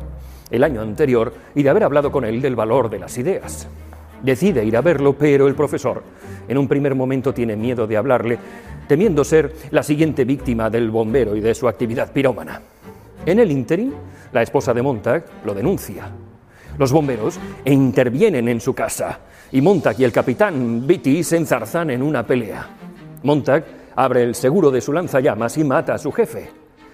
el 0.51 0.65
año 0.65 0.81
anterior 0.81 1.33
y 1.55 1.63
de 1.63 1.71
haber 1.71 1.85
hablado 1.85 2.11
con 2.11 2.25
él 2.25 2.43
del 2.43 2.57
valor 2.57 2.91
de 2.91 2.99
las 2.99 3.17
ideas. 3.19 3.69
Decide 4.21 4.65
ir 4.65 4.77
a 4.77 4.81
verlo, 4.81 5.13
pero 5.13 5.47
el 5.47 5.55
profesor 5.55 6.03
en 6.49 6.59
un 6.59 6.67
primer 6.67 6.97
momento 6.97 7.33
tiene 7.33 7.55
miedo 7.55 7.87
de 7.87 7.97
hablarle, 7.97 8.37
temiendo 8.89 9.23
ser 9.23 9.55
la 9.71 9.85
siguiente 9.85 10.25
víctima 10.25 10.69
del 10.69 10.91
bombero 10.91 11.37
y 11.37 11.41
de 11.41 11.55
su 11.55 11.69
actividad 11.69 12.11
pirómana. 12.11 12.61
En 13.27 13.39
el 13.39 13.53
ínterin, 13.53 13.95
la 14.33 14.43
esposa 14.43 14.75
de 14.75 14.83
Montag 14.83 15.25
lo 15.45 15.55
denuncia. 15.55 16.11
Los 16.79 16.91
bomberos 16.91 17.39
intervienen 17.65 18.49
en 18.49 18.61
su 18.61 18.75
casa 18.75 19.21
y 19.53 19.61
Montag 19.61 20.01
y 20.01 20.05
el 20.05 20.11
capitán 20.11 20.85
Beatty 20.85 21.23
se 21.23 21.37
enzarzan 21.37 21.91
en 21.91 22.03
una 22.03 22.27
pelea. 22.27 22.67
Montag 23.23 23.79
abre 23.99 24.23
el 24.23 24.37
seguro 24.37 24.71
de 24.71 24.81
su 24.81 24.93
lanzallamas 24.93 25.59
y 25.59 25.65
mata 25.65 25.95
a 25.95 25.99
su 25.99 26.13
jefe. 26.13 26.49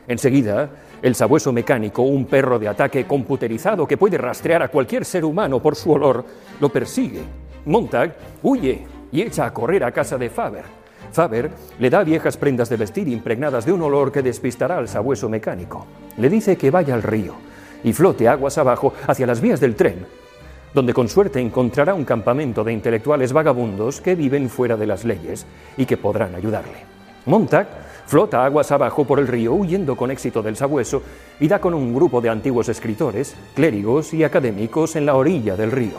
Enseguida, 0.09 0.71
el 1.03 1.15
sabueso 1.15 1.53
mecánico, 1.53 2.01
un 2.01 2.25
perro 2.25 2.59
de 2.59 2.67
ataque 2.67 3.05
computerizado 3.05 3.87
que 3.87 3.99
puede 3.99 4.17
rastrear 4.17 4.63
a 4.63 4.69
cualquier 4.69 5.05
ser 5.05 5.23
humano 5.23 5.61
por 5.61 5.77
su 5.77 5.93
olor, 5.93 6.25
lo 6.59 6.71
persigue. 6.71 7.21
Montag 7.67 8.17
huye 8.43 8.87
y 9.13 9.21
echa 9.21 9.45
a 9.45 9.53
correr 9.53 9.85
a 9.85 9.93
casa 9.93 10.17
de 10.17 10.31
Faber. 10.31 10.65
Faber 11.13 11.51
le 11.79 11.91
da 11.91 12.03
viejas 12.05 12.39
prendas 12.39 12.71
de 12.71 12.79
vestir 12.79 13.07
impregnadas 13.09 13.67
de 13.67 13.73
un 13.73 13.83
olor 13.83 14.11
que 14.11 14.23
despistará 14.23 14.79
al 14.79 14.89
sabueso 14.89 15.29
mecánico. 15.29 15.87
Le 16.17 16.31
dice 16.31 16.57
que 16.57 16.71
vaya 16.71 16.95
al 16.95 17.03
río 17.03 17.35
y 17.85 17.93
flote 17.93 18.29
aguas 18.29 18.57
abajo 18.57 18.95
hacia 19.07 19.27
las 19.27 19.43
vías 19.43 19.61
del 19.61 19.77
tren, 19.77 20.07
donde 20.73 20.95
con 20.95 21.11
suerte 21.11 21.39
encontrará 21.39 21.93
un 21.93 22.07
campamento 22.07 22.65
de 22.65 22.73
intelectuales 22.73 23.35
vagabundos 23.35 24.01
que 24.01 24.15
viven 24.15 24.49
fuera 24.49 24.79
de 24.79 24.87
las 24.87 25.05
leyes 25.05 25.45
y 25.77 25.85
que 25.85 25.99
podrán 25.99 26.35
ayudarle. 26.35 26.94
Montag 27.27 27.67
flota 28.07 28.45
aguas 28.45 28.71
abajo 28.71 29.05
por 29.05 29.19
el 29.19 29.27
río 29.27 29.55
huyendo 29.55 29.97
con 29.97 30.11
éxito 30.11 30.43
del 30.43 30.57
sabueso 30.57 31.03
y 31.41 31.49
da 31.49 31.59
con 31.59 31.73
un 31.73 31.95
grupo 31.95 32.21
de 32.21 32.29
antiguos 32.29 32.69
escritores, 32.69 33.35
clérigos 33.55 34.13
y 34.13 34.25
académicos 34.25 34.97
en 34.97 35.07
la 35.07 35.15
orilla 35.15 35.57
del 35.57 35.71
río. 35.73 35.99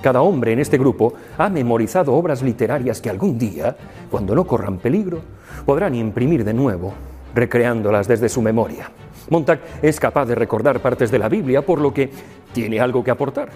Cada 0.00 0.22
hombre 0.22 0.52
en 0.52 0.60
este 0.60 0.78
grupo 0.78 1.12
ha 1.36 1.48
memorizado 1.48 2.14
obras 2.14 2.42
literarias 2.42 3.00
que 3.00 3.10
algún 3.10 3.36
día, 3.36 3.76
cuando 4.10 4.34
no 4.34 4.46
corran 4.46 4.78
peligro, 4.78 5.20
podrán 5.66 5.94
imprimir 5.94 6.44
de 6.44 6.54
nuevo, 6.54 6.94
recreándolas 7.34 8.08
desde 8.08 8.28
su 8.28 8.40
memoria. 8.40 8.90
Montag 9.28 9.60
es 9.82 10.00
capaz 10.00 10.24
de 10.26 10.34
recordar 10.34 10.80
partes 10.80 11.10
de 11.10 11.18
la 11.18 11.28
Biblia, 11.28 11.66
por 11.66 11.80
lo 11.80 11.92
que 11.92 12.10
tiene 12.52 12.80
algo 12.80 13.04
que 13.04 13.10
aportar. 13.10 13.50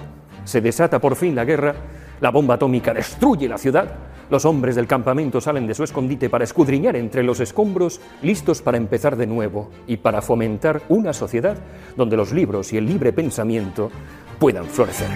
Se 0.45 0.61
desata 0.61 0.99
por 0.99 1.17
fin 1.17 1.35
la 1.35 1.45
guerra, 1.45 1.75
la 2.21 2.31
bomba 2.31 2.55
atómica 2.55 2.93
destruye 2.93 3.49
la 3.49 3.57
ciudad, 3.57 3.89
los 4.31 4.45
hombres 4.45 4.77
del 4.77 4.87
campamento 4.87 5.41
salen 5.41 5.67
de 5.67 5.75
su 5.75 5.85
escondite 5.85 6.31
para 6.31 6.45
escudriñar 6.45 6.97
entre 6.97 7.23
los 7.23 7.41
escombros, 7.41 8.01
listos 8.23 8.63
para 8.63 8.77
empezar 8.77 9.17
de 9.17 9.27
nuevo 9.27 9.71
y 9.87 9.99
para 9.99 10.23
fomentar 10.23 10.83
una 10.89 11.13
sociedad 11.13 11.59
donde 11.97 12.17
los 12.17 12.33
libros 12.33 12.73
y 12.73 12.79
el 12.79 12.87
libre 12.87 13.13
pensamiento 13.13 13.91
puedan 14.39 14.67
florecer. 14.67 15.09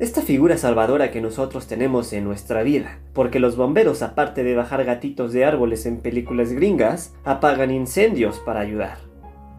Esta 0.00 0.22
figura 0.22 0.58
salvadora 0.58 1.12
que 1.12 1.20
nosotros 1.20 1.68
tenemos 1.68 2.12
en 2.12 2.24
nuestra 2.24 2.62
vida, 2.62 2.98
porque 3.12 3.38
los 3.38 3.56
bomberos, 3.56 4.02
aparte 4.02 4.42
de 4.42 4.56
bajar 4.56 4.84
gatitos 4.84 5.32
de 5.32 5.44
árboles 5.44 5.86
en 5.86 5.98
películas 5.98 6.52
gringas, 6.52 7.14
apagan 7.24 7.70
incendios 7.70 8.40
para 8.40 8.60
ayudar, 8.60 8.98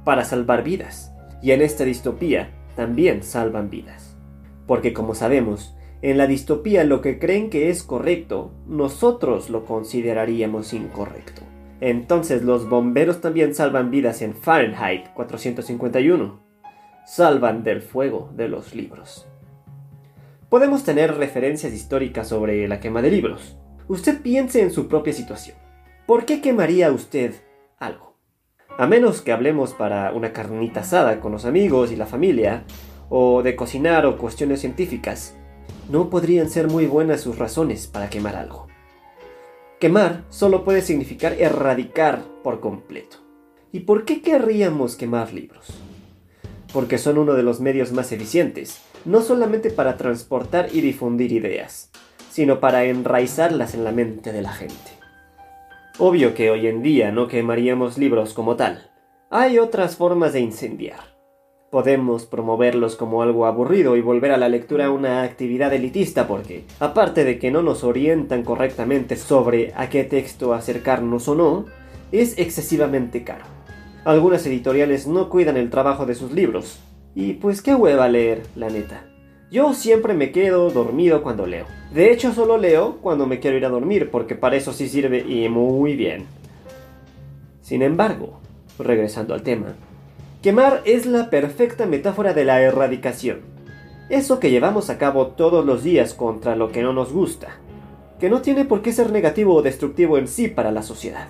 para 0.03 0.25
salvar 0.25 0.61
vidas, 0.61 1.13
y 1.41 1.51
en 1.51 1.61
esta 1.61 1.85
distopía 1.85 2.49
también 2.75 3.23
salvan 3.23 3.69
vidas. 3.69 4.17
Porque 4.67 4.91
como 4.91 5.15
sabemos, 5.15 5.74
en 6.05 6.19
la 6.19 6.27
distopía 6.27 6.83
lo 6.83 7.01
que 7.01 7.17
creen 7.17 7.49
que 7.49 7.71
es 7.71 7.81
correcto, 7.81 8.51
nosotros 8.67 9.49
lo 9.49 9.65
consideraríamos 9.65 10.71
incorrecto. 10.71 11.41
Entonces 11.81 12.43
los 12.43 12.69
bomberos 12.69 13.21
también 13.21 13.55
salvan 13.55 13.89
vidas 13.89 14.21
en 14.21 14.35
Fahrenheit 14.35 15.07
451. 15.15 16.39
Salvan 17.07 17.63
del 17.63 17.81
fuego 17.81 18.29
de 18.35 18.47
los 18.47 18.75
libros. 18.75 19.27
Podemos 20.47 20.83
tener 20.83 21.15
referencias 21.17 21.73
históricas 21.73 22.27
sobre 22.27 22.67
la 22.67 22.79
quema 22.79 23.01
de 23.01 23.09
libros. 23.09 23.57
Usted 23.87 24.21
piense 24.21 24.61
en 24.61 24.69
su 24.69 24.87
propia 24.87 25.11
situación. 25.11 25.57
¿Por 26.05 26.25
qué 26.25 26.39
quemaría 26.39 26.91
usted 26.91 27.33
algo? 27.79 28.15
A 28.77 28.85
menos 28.85 29.23
que 29.23 29.31
hablemos 29.31 29.73
para 29.73 30.11
una 30.13 30.33
carnita 30.33 30.81
asada 30.81 31.19
con 31.19 31.31
los 31.31 31.45
amigos 31.45 31.91
y 31.91 31.95
la 31.95 32.05
familia, 32.05 32.63
o 33.09 33.41
de 33.41 33.55
cocinar 33.55 34.05
o 34.05 34.19
cuestiones 34.19 34.59
científicas, 34.59 35.35
no 35.89 36.09
podrían 36.09 36.49
ser 36.49 36.67
muy 36.67 36.85
buenas 36.85 37.21
sus 37.21 37.37
razones 37.37 37.87
para 37.87 38.09
quemar 38.09 38.35
algo. 38.35 38.67
Quemar 39.79 40.23
solo 40.29 40.63
puede 40.63 40.81
significar 40.81 41.33
erradicar 41.33 42.23
por 42.43 42.59
completo. 42.59 43.17
¿Y 43.71 43.81
por 43.81 44.05
qué 44.05 44.21
querríamos 44.21 44.95
quemar 44.95 45.33
libros? 45.33 45.67
Porque 46.73 46.97
son 46.97 47.17
uno 47.17 47.33
de 47.33 47.43
los 47.43 47.59
medios 47.59 47.91
más 47.91 48.11
eficientes, 48.11 48.81
no 49.03 49.21
solamente 49.21 49.69
para 49.69 49.97
transportar 49.97 50.69
y 50.71 50.81
difundir 50.81 51.31
ideas, 51.31 51.91
sino 52.31 52.59
para 52.59 52.85
enraizarlas 52.85 53.75
en 53.75 53.83
la 53.83 53.91
mente 53.91 54.31
de 54.31 54.41
la 54.41 54.53
gente. 54.53 54.91
Obvio 55.97 56.33
que 56.33 56.49
hoy 56.49 56.67
en 56.67 56.81
día 56.83 57.11
no 57.11 57.27
quemaríamos 57.27 57.97
libros 57.97 58.33
como 58.33 58.55
tal. 58.55 58.91
Hay 59.29 59.59
otras 59.59 59.95
formas 59.95 60.33
de 60.33 60.41
incendiar. 60.41 61.14
Podemos 61.75 62.25
promoverlos 62.25 62.95
como 62.95 63.21
algo 63.21 63.45
aburrido 63.45 63.97
y 63.97 64.01
volver 64.01 64.31
a 64.31 64.37
la 64.37 64.47
lectura 64.47 64.91
una 64.91 65.23
actividad 65.23 65.73
elitista 65.73 66.25
porque, 66.25 66.63
aparte 66.79 67.25
de 67.25 67.37
que 67.37 67.51
no 67.51 67.63
nos 67.63 67.83
orientan 67.83 68.43
correctamente 68.43 69.17
sobre 69.17 69.73
a 69.75 69.89
qué 69.89 70.05
texto 70.05 70.53
acercarnos 70.53 71.27
o 71.27 71.35
no, 71.35 71.65
es 72.13 72.39
excesivamente 72.39 73.25
caro. 73.25 73.43
Algunas 74.05 74.45
editoriales 74.45 75.05
no 75.05 75.29
cuidan 75.29 75.57
el 75.57 75.69
trabajo 75.69 76.05
de 76.05 76.15
sus 76.15 76.31
libros. 76.31 76.79
Y 77.13 77.33
pues 77.33 77.61
qué 77.61 77.75
hueva 77.75 78.07
leer, 78.07 78.43
la 78.55 78.69
neta. 78.69 79.03
Yo 79.51 79.73
siempre 79.73 80.13
me 80.13 80.31
quedo 80.31 80.69
dormido 80.69 81.23
cuando 81.23 81.45
leo. 81.45 81.65
De 81.93 82.09
hecho 82.09 82.31
solo 82.31 82.57
leo 82.57 82.99
cuando 83.01 83.27
me 83.27 83.41
quiero 83.41 83.57
ir 83.57 83.65
a 83.65 83.69
dormir 83.69 84.11
porque 84.11 84.35
para 84.35 84.55
eso 84.55 84.71
sí 84.71 84.87
sirve 84.87 85.25
y 85.27 85.49
muy 85.49 85.97
bien. 85.97 86.25
Sin 87.59 87.81
embargo, 87.81 88.39
regresando 88.79 89.33
al 89.33 89.43
tema, 89.43 89.75
Quemar 90.45 90.83
es 90.85 91.07
la 91.07 91.31
perfecta 91.31 91.87
metáfora 91.87 92.35
de 92.35 92.45
la 92.45 92.61
erradicación. 92.61 93.39
Eso 94.09 94.39
que 94.39 94.51
llevamos 94.51 94.91
a 94.91 94.99
cabo 94.99 95.29
todos 95.29 95.65
los 95.65 95.81
días 95.81 96.13
contra 96.13 96.55
lo 96.55 96.71
que 96.71 96.83
no 96.83 96.93
nos 96.93 97.11
gusta, 97.11 97.57
que 98.19 98.29
no 98.29 98.43
tiene 98.43 98.63
por 98.63 98.83
qué 98.83 98.91
ser 98.91 99.11
negativo 99.11 99.55
o 99.55 99.63
destructivo 99.63 100.19
en 100.19 100.27
sí 100.27 100.47
para 100.47 100.71
la 100.71 100.83
sociedad. 100.83 101.29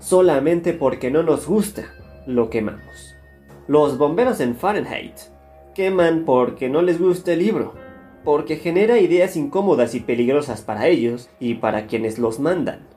Solamente 0.00 0.72
porque 0.72 1.12
no 1.12 1.22
nos 1.22 1.46
gusta, 1.46 1.94
lo 2.26 2.50
quemamos. 2.50 3.14
Los 3.68 3.98
bomberos 3.98 4.40
en 4.40 4.56
Fahrenheit 4.56 5.14
queman 5.72 6.24
porque 6.24 6.68
no 6.68 6.82
les 6.82 7.00
gusta 7.00 7.34
el 7.34 7.38
libro, 7.38 7.74
porque 8.24 8.56
genera 8.56 8.98
ideas 8.98 9.36
incómodas 9.36 9.94
y 9.94 10.00
peligrosas 10.00 10.60
para 10.60 10.88
ellos 10.88 11.30
y 11.38 11.54
para 11.54 11.86
quienes 11.86 12.18
los 12.18 12.40
mandan. 12.40 12.88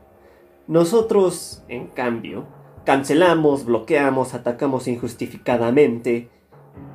Nosotros, 0.65 1.61
en 1.67 1.85
cambio, 1.85 2.45
Cancelamos, 2.85 3.63
bloqueamos, 3.63 4.33
atacamos 4.33 4.89
injustificadamente. 4.89 6.29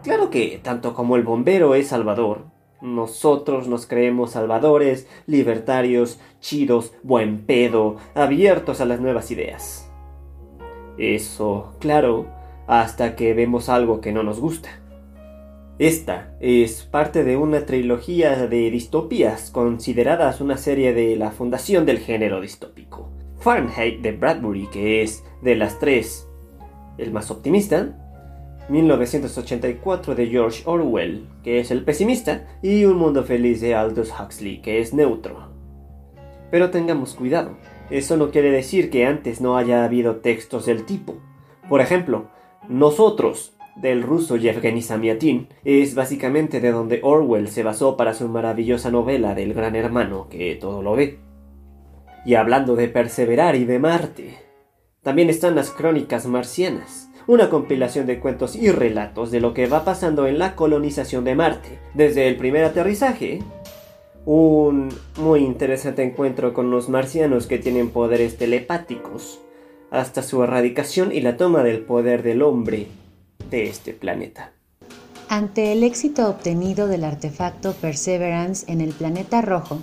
Claro 0.02 0.28
que, 0.28 0.60
tanto 0.62 0.92
como 0.92 1.16
el 1.16 1.22
bombero 1.22 1.74
es 1.74 1.88
salvador, 1.88 2.44
nosotros 2.82 3.68
nos 3.68 3.86
creemos 3.86 4.32
salvadores, 4.32 5.08
libertarios, 5.26 6.20
chidos, 6.40 6.92
buen 7.02 7.46
pedo, 7.46 7.96
abiertos 8.14 8.80
a 8.80 8.84
las 8.84 9.00
nuevas 9.00 9.30
ideas. 9.30 9.90
Eso, 10.98 11.72
claro, 11.80 12.26
hasta 12.66 13.16
que 13.16 13.32
vemos 13.32 13.70
algo 13.70 14.00
que 14.02 14.12
no 14.12 14.22
nos 14.22 14.40
gusta. 14.40 14.68
Esta 15.78 16.34
es 16.40 16.82
parte 16.82 17.24
de 17.24 17.36
una 17.36 17.64
trilogía 17.64 18.46
de 18.46 18.70
distopías 18.70 19.50
consideradas 19.50 20.40
una 20.40 20.58
serie 20.58 20.92
de 20.92 21.16
la 21.16 21.30
fundación 21.30 21.86
del 21.86 21.98
género 21.98 22.40
distópico. 22.40 23.10
Fahrenheit 23.48 24.02
de 24.02 24.12
Bradbury, 24.12 24.66
que 24.66 25.00
es 25.00 25.24
de 25.40 25.56
las 25.56 25.78
tres 25.78 26.28
el 26.98 27.12
más 27.12 27.30
optimista, 27.30 27.96
1984 28.68 30.14
de 30.14 30.26
George 30.26 30.62
Orwell, 30.66 31.26
que 31.42 31.58
es 31.58 31.70
el 31.70 31.82
pesimista, 31.82 32.46
y 32.60 32.84
Un 32.84 32.98
Mundo 32.98 33.24
Feliz 33.24 33.62
de 33.62 33.74
Aldous 33.74 34.12
Huxley, 34.12 34.60
que 34.60 34.80
es 34.80 34.92
neutro. 34.92 35.48
Pero 36.50 36.68
tengamos 36.68 37.14
cuidado, 37.14 37.56
eso 37.88 38.18
no 38.18 38.30
quiere 38.30 38.50
decir 38.50 38.90
que 38.90 39.06
antes 39.06 39.40
no 39.40 39.56
haya 39.56 39.82
habido 39.82 40.16
textos 40.16 40.66
del 40.66 40.84
tipo. 40.84 41.14
Por 41.70 41.80
ejemplo, 41.80 42.26
Nosotros, 42.68 43.54
del 43.76 44.02
ruso 44.02 44.36
Yevgeny 44.36 44.82
Samyatin, 44.82 45.48
es 45.64 45.94
básicamente 45.94 46.60
de 46.60 46.70
donde 46.70 47.00
Orwell 47.02 47.48
se 47.48 47.62
basó 47.62 47.96
para 47.96 48.12
su 48.12 48.28
maravillosa 48.28 48.90
novela 48.90 49.34
del 49.34 49.54
Gran 49.54 49.74
Hermano, 49.74 50.28
que 50.28 50.54
todo 50.56 50.82
lo 50.82 50.96
ve. 50.96 51.27
Y 52.28 52.34
hablando 52.34 52.76
de 52.76 52.88
perseverar 52.88 53.56
y 53.56 53.64
de 53.64 53.78
Marte, 53.78 54.36
también 55.02 55.30
están 55.30 55.54
las 55.54 55.70
crónicas 55.70 56.26
marcianas, 56.26 57.08
una 57.26 57.48
compilación 57.48 58.04
de 58.04 58.20
cuentos 58.20 58.54
y 58.54 58.70
relatos 58.70 59.30
de 59.30 59.40
lo 59.40 59.54
que 59.54 59.66
va 59.66 59.82
pasando 59.82 60.26
en 60.26 60.38
la 60.38 60.54
colonización 60.54 61.24
de 61.24 61.34
Marte, 61.34 61.78
desde 61.94 62.28
el 62.28 62.36
primer 62.36 62.66
aterrizaje, 62.66 63.38
un 64.26 64.90
muy 65.16 65.40
interesante 65.40 66.02
encuentro 66.02 66.52
con 66.52 66.70
los 66.70 66.90
marcianos 66.90 67.46
que 67.46 67.56
tienen 67.56 67.88
poderes 67.88 68.36
telepáticos, 68.36 69.40
hasta 69.90 70.22
su 70.22 70.42
erradicación 70.42 71.12
y 71.12 71.22
la 71.22 71.38
toma 71.38 71.62
del 71.62 71.80
poder 71.80 72.22
del 72.22 72.42
hombre 72.42 72.88
de 73.48 73.70
este 73.70 73.94
planeta. 73.94 74.52
Ante 75.30 75.72
el 75.72 75.82
éxito 75.82 76.28
obtenido 76.28 76.88
del 76.88 77.04
artefacto 77.04 77.72
Perseverance 77.72 78.70
en 78.70 78.82
el 78.82 78.90
planeta 78.90 79.40
rojo, 79.40 79.78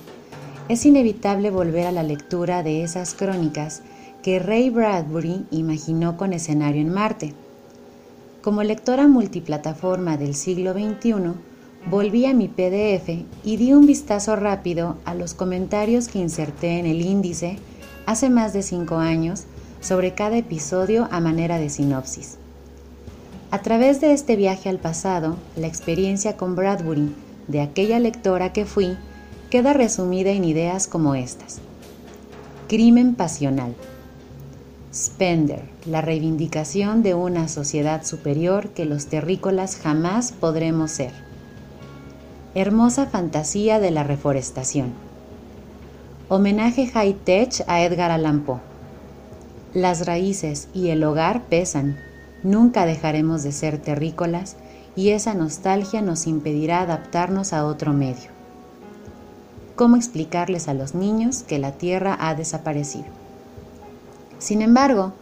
es 0.67 0.85
inevitable 0.85 1.51
volver 1.51 1.85
a 1.85 1.91
la 1.91 2.03
lectura 2.03 2.63
de 2.63 2.83
esas 2.83 3.13
crónicas 3.13 3.81
que 4.23 4.39
Ray 4.39 4.71
Bradbury 4.71 5.45
imaginó 5.51 6.17
con 6.17 6.33
escenario 6.33 6.81
en 6.81 6.91
Marte. 6.91 7.33
Como 8.41 8.63
lectora 8.63 9.07
multiplataforma 9.07 10.17
del 10.17 10.33
siglo 10.33 10.73
XXI, 10.73 11.33
volví 11.87 12.25
a 12.25 12.33
mi 12.33 12.47
PDF 12.47 13.09
y 13.43 13.57
di 13.57 13.73
un 13.73 13.85
vistazo 13.85 14.35
rápido 14.35 14.97
a 15.05 15.13
los 15.13 15.35
comentarios 15.35 16.07
que 16.07 16.19
inserté 16.19 16.79
en 16.79 16.87
el 16.87 17.01
índice 17.01 17.57
hace 18.07 18.29
más 18.29 18.53
de 18.53 18.63
cinco 18.63 18.97
años 18.97 19.43
sobre 19.81 20.15
cada 20.15 20.37
episodio 20.37 21.07
a 21.11 21.19
manera 21.19 21.59
de 21.59 21.69
sinopsis. 21.69 22.37
A 23.51 23.61
través 23.61 24.01
de 24.01 24.13
este 24.13 24.35
viaje 24.35 24.69
al 24.69 24.79
pasado, 24.79 25.37
la 25.55 25.67
experiencia 25.67 26.35
con 26.37 26.55
Bradbury 26.55 27.13
de 27.47 27.61
aquella 27.61 27.99
lectora 27.99 28.51
que 28.51 28.65
fui 28.65 28.97
queda 29.49 29.73
resumida 29.73 30.31
en 30.31 30.43
ideas 30.43 30.87
como 30.87 31.15
estas. 31.15 31.59
Crimen 32.67 33.15
pasional. 33.15 33.75
Spender, 34.93 35.61
la 35.85 36.01
reivindicación 36.01 37.03
de 37.03 37.13
una 37.13 37.47
sociedad 37.47 38.03
superior 38.05 38.69
que 38.69 38.85
los 38.85 39.07
terrícolas 39.07 39.77
jamás 39.77 40.31
podremos 40.31 40.91
ser. 40.91 41.11
Hermosa 42.55 43.05
fantasía 43.05 43.79
de 43.79 43.91
la 43.91 44.03
reforestación. 44.03 44.93
Homenaje 46.27 46.87
high-tech 46.87 47.63
a 47.67 47.83
Edgar 47.83 48.11
Allan 48.11 48.41
Poe. 48.41 48.61
Las 49.73 50.05
raíces 50.07 50.69
y 50.73 50.89
el 50.89 51.03
hogar 51.03 51.43
pesan. 51.43 51.97
Nunca 52.41 52.85
dejaremos 52.85 53.43
de 53.43 53.51
ser 53.51 53.77
terrícolas 53.77 54.55
y 54.95 55.09
esa 55.09 55.33
nostalgia 55.33 56.01
nos 56.01 56.25
impedirá 56.25 56.81
adaptarnos 56.81 57.51
a 57.51 57.65
otro 57.65 57.91
medio. 57.93 58.34
¿Cómo 59.75 59.97
explicarles 59.97 60.67
a 60.67 60.73
los 60.73 60.95
niños 60.95 61.43
que 61.43 61.59
la 61.59 61.73
Tierra 61.73 62.17
ha 62.19 62.33
desaparecido? 62.35 63.05
Sin 64.39 64.61
embargo, 64.61 65.13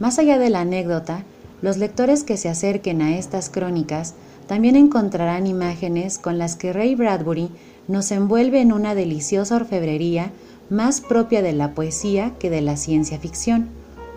más 0.00 0.18
allá 0.18 0.38
de 0.38 0.50
la 0.50 0.60
anécdota, 0.60 1.24
los 1.62 1.78
lectores 1.78 2.22
que 2.24 2.36
se 2.36 2.48
acerquen 2.48 3.00
a 3.00 3.16
estas 3.16 3.48
crónicas 3.48 4.14
también 4.46 4.76
encontrarán 4.76 5.46
imágenes 5.46 6.18
con 6.18 6.36
las 6.36 6.56
que 6.56 6.72
Ray 6.72 6.94
Bradbury 6.94 7.50
nos 7.88 8.10
envuelve 8.10 8.60
en 8.60 8.72
una 8.72 8.94
deliciosa 8.94 9.56
orfebrería 9.56 10.30
más 10.68 11.00
propia 11.00 11.40
de 11.40 11.52
la 11.52 11.74
poesía 11.74 12.32
que 12.38 12.50
de 12.50 12.60
la 12.60 12.76
ciencia 12.76 13.18
ficción. 13.18 13.68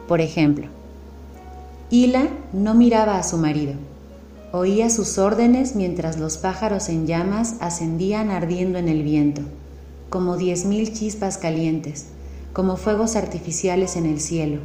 Por 0.07 0.19
ejemplo, 0.19 0.67
Hila 1.89 2.27
no 2.51 2.73
miraba 2.73 3.17
a 3.17 3.23
su 3.23 3.37
marido, 3.37 3.73
Oía 4.51 4.89
sus 4.89 5.17
órdenes 5.17 5.75
mientras 5.75 6.17
los 6.17 6.37
pájaros 6.37 6.87
en 6.87 7.07
llamas 7.07 7.55
ascendían 7.59 8.29
ardiendo 8.29 8.79
en 8.79 8.87
el 8.87 9.03
viento, 9.03 9.41
como 10.09 10.37
diez 10.37 10.65
mil 10.65 10.93
chispas 10.93 11.37
calientes, 11.37 12.07
como 12.53 12.77
fuegos 12.77 13.15
artificiales 13.15 13.95
en 13.95 14.05
el 14.05 14.19
cielo, 14.19 14.61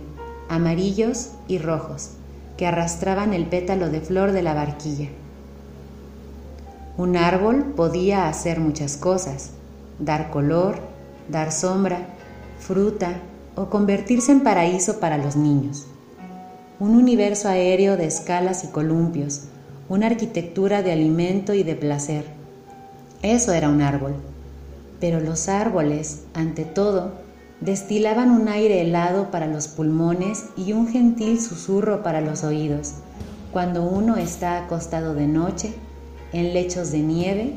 amarillos 0.49 1.31
y 1.49 1.59
rojos, 1.59 2.11
que 2.57 2.67
arrastraban 2.67 3.35
el 3.35 3.47
pétalo 3.47 3.89
de 3.89 4.01
flor 4.01 4.33
de 4.33 4.43
la 4.43 4.55
barquilla. 4.55 5.09
Un 6.97 7.17
árbol 7.17 7.73
podía 7.77 8.29
hacer 8.29 8.61
muchas 8.61 8.97
cosas, 8.97 9.53
dar 9.99 10.31
color, 10.31 10.79
dar 11.29 11.53
sombra, 11.53 12.07
fruta 12.59 13.21
o 13.57 13.71
convertirse 13.71 14.33
en 14.33 14.41
paraíso 14.43 15.01
para 15.01 15.19
los 15.19 15.37
niños. 15.37 15.87
Un 16.79 16.95
universo 16.95 17.49
aéreo 17.49 17.97
de 17.97 18.07
escalas 18.07 18.65
y 18.65 18.69
columpios, 18.69 19.45
una 19.89 20.07
arquitectura 20.07 20.83
de 20.83 20.93
alimento 20.93 21.55
y 21.55 21.63
de 21.63 21.75
placer. 21.75 22.25
Eso 23.23 23.53
era 23.53 23.69
un 23.69 23.83
árbol. 23.83 24.15
Pero 25.01 25.21
los 25.21 25.49
árboles, 25.49 26.25
ante 26.35 26.65
todo, 26.65 27.13
destilaban 27.61 28.31
un 28.31 28.49
aire 28.49 28.83
helado 28.83 29.31
para 29.31 29.47
los 29.47 29.69
pulmones 29.69 30.45
y 30.57 30.73
un 30.73 30.89
gentil 30.89 31.41
susurro 31.41 32.03
para 32.03 32.21
los 32.21 32.45
oídos, 32.45 32.93
cuando 33.53 33.83
uno 33.83 34.17
está 34.17 34.65
acostado 34.65 35.15
de 35.15 35.27
noche, 35.27 35.75
en 36.33 36.55
lechos 36.55 36.93
de 36.93 37.01
nieve, 37.01 37.55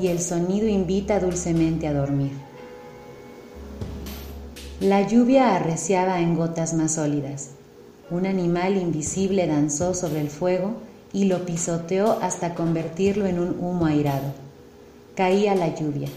y 0.00 0.08
el 0.08 0.20
sonido 0.20 0.68
invita 0.68 1.20
dulcemente 1.20 1.86
a 1.86 1.92
dormir. 1.92 2.32
La 4.80 5.06
lluvia 5.06 5.56
arreciaba 5.56 6.20
en 6.20 6.36
gotas 6.36 6.74
más 6.74 6.94
sólidas. 6.94 7.50
Un 8.10 8.26
animal 8.26 8.76
invisible 8.76 9.46
danzó 9.46 9.94
sobre 9.94 10.20
el 10.20 10.28
fuego 10.28 10.74
y 11.12 11.24
lo 11.24 11.46
pisoteó 11.46 12.18
hasta 12.20 12.54
convertirlo 12.54 13.26
en 13.26 13.38
un 13.38 13.56
humo 13.58 13.86
airado. 13.86 14.34
Caía 15.14 15.54
la 15.54 15.74
lluvia. 15.74 16.08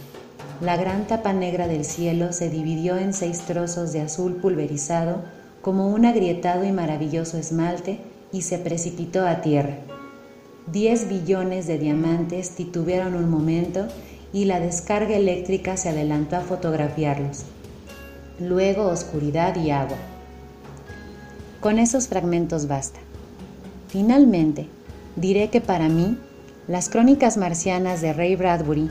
La 0.62 0.76
gran 0.76 1.08
tapa 1.08 1.32
negra 1.32 1.70
del 1.70 1.86
cielo 1.86 2.34
se 2.34 2.50
dividió 2.50 2.98
en 2.98 3.14
seis 3.14 3.40
trozos 3.44 3.94
de 3.94 4.02
azul 4.02 4.36
pulverizado 4.36 5.22
como 5.62 5.88
un 5.88 6.06
agrietado 6.06 6.66
y 6.66 6.74
maravilloso 6.74 7.38
esmalte 7.38 8.00
y 8.34 8.42
se 8.42 8.58
precipitó 8.58 9.26
a 9.26 9.40
tierra. 9.40 9.78
Diez 10.68 11.08
billones 11.08 11.66
de 11.66 11.78
diamantes 11.78 12.52
titubearon 12.52 13.16
un 13.16 13.30
momento 13.30 13.88
y 14.34 14.46
la 14.46 14.60
descarga 14.60 15.16
eléctrica 15.16 15.78
se 15.78 15.90
adelantó 15.90 16.36
a 16.36 16.42
fotografiarlos. 16.42 17.46
Luego 18.38 18.88
oscuridad 18.88 19.56
y 19.56 19.72
agua. 19.72 19.98
Con 21.62 21.80
esos 21.80 22.10
fragmentos 22.10 22.68
basta. 22.68 23.00
Finalmente, 23.88 24.68
diré 25.16 25.50
que 25.50 25.62
para 25.62 25.88
mí, 25.88 26.18
las 26.68 26.90
crónicas 26.90 27.38
marcianas 27.38 28.02
de 28.02 28.12
Ray 28.12 28.36
Bradbury 28.36 28.90